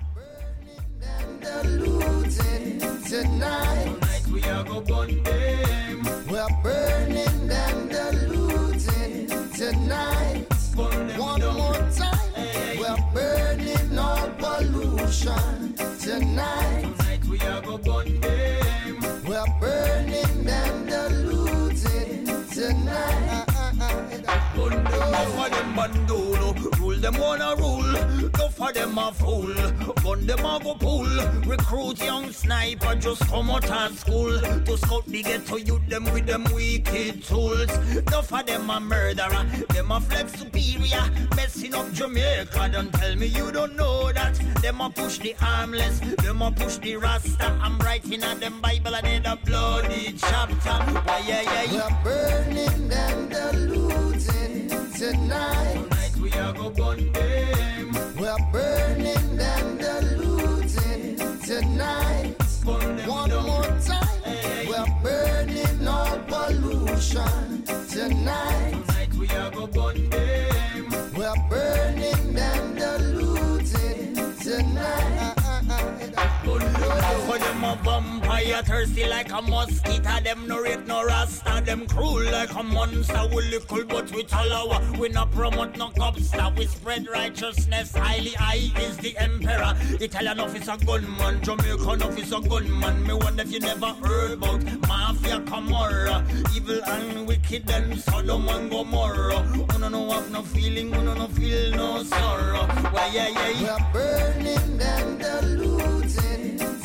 [9.60, 10.48] Tonight.
[10.78, 12.18] One more time.
[12.80, 16.88] We're burning all pollution tonight.
[17.28, 17.62] We're
[25.20, 27.96] Enough of them bandolo, rule them wanna rule.
[27.96, 29.54] Enough of them a fool,
[30.02, 31.10] gun them a go pull.
[31.46, 36.26] Recruit young sniper just come out of school to scout the ghetto youth them with
[36.26, 37.70] them wicked tools.
[37.98, 41.04] Enough of them a murderer, them a flex superior,
[41.36, 42.70] messing up Jamaica.
[42.72, 44.36] Don't tell me you don't know that.
[44.62, 47.60] Them a push the armless, them a push the rasta.
[47.62, 50.80] I'm writing at them Bible and in a bloody chapter.
[51.28, 52.04] Yeah yeah yeah.
[52.06, 55.74] We're burning and looting tonight.
[55.76, 57.92] Tonight we a go gun them.
[58.20, 62.36] We're burning and looting tonight.
[62.66, 63.46] Gun them One down.
[63.46, 64.68] more time.
[64.68, 67.59] We're burning all pollution
[77.40, 80.20] them a vampire thirsty like a mosquito.
[80.24, 83.28] Them no rate no rasta Them cruel like a monster.
[83.34, 88.72] We little but we talawa We no promote no cobster We spread righteousness Highly high
[88.82, 89.74] is the emperor.
[90.00, 93.08] Italian officer gunman Jamaican officer gunman.
[93.08, 96.24] Me wonder if you never heard about Mafia Camorra.
[96.56, 99.46] Evil and wicked and Sodom and Gomorrah.
[99.76, 102.66] Uno no have no feeling Uno no feel no sorrow.
[102.92, 103.78] Why yeah yeah.
[103.94, 106.29] We're burning and looting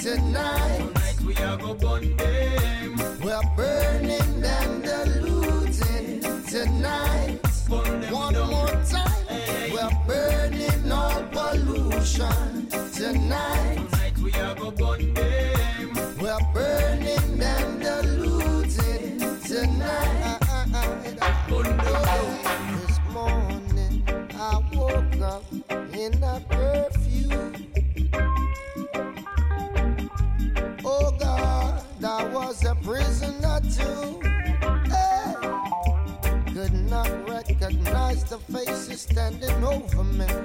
[0.05, 0.79] tonight.
[0.93, 3.21] Tonight we are gonna burn them.
[3.25, 7.41] We are burning them, diluting tonight.
[7.69, 8.51] Burn One down.
[8.51, 9.27] more time.
[9.29, 9.71] Hey.
[9.73, 13.54] We are burning all pollution tonight.
[39.45, 40.44] Standing over me.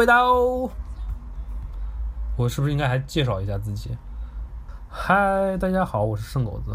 [0.00, 0.70] 回答哦。
[2.34, 3.90] 我是不是应该还介绍一下自己？
[4.88, 6.74] 嗨，大家好，我是圣狗子。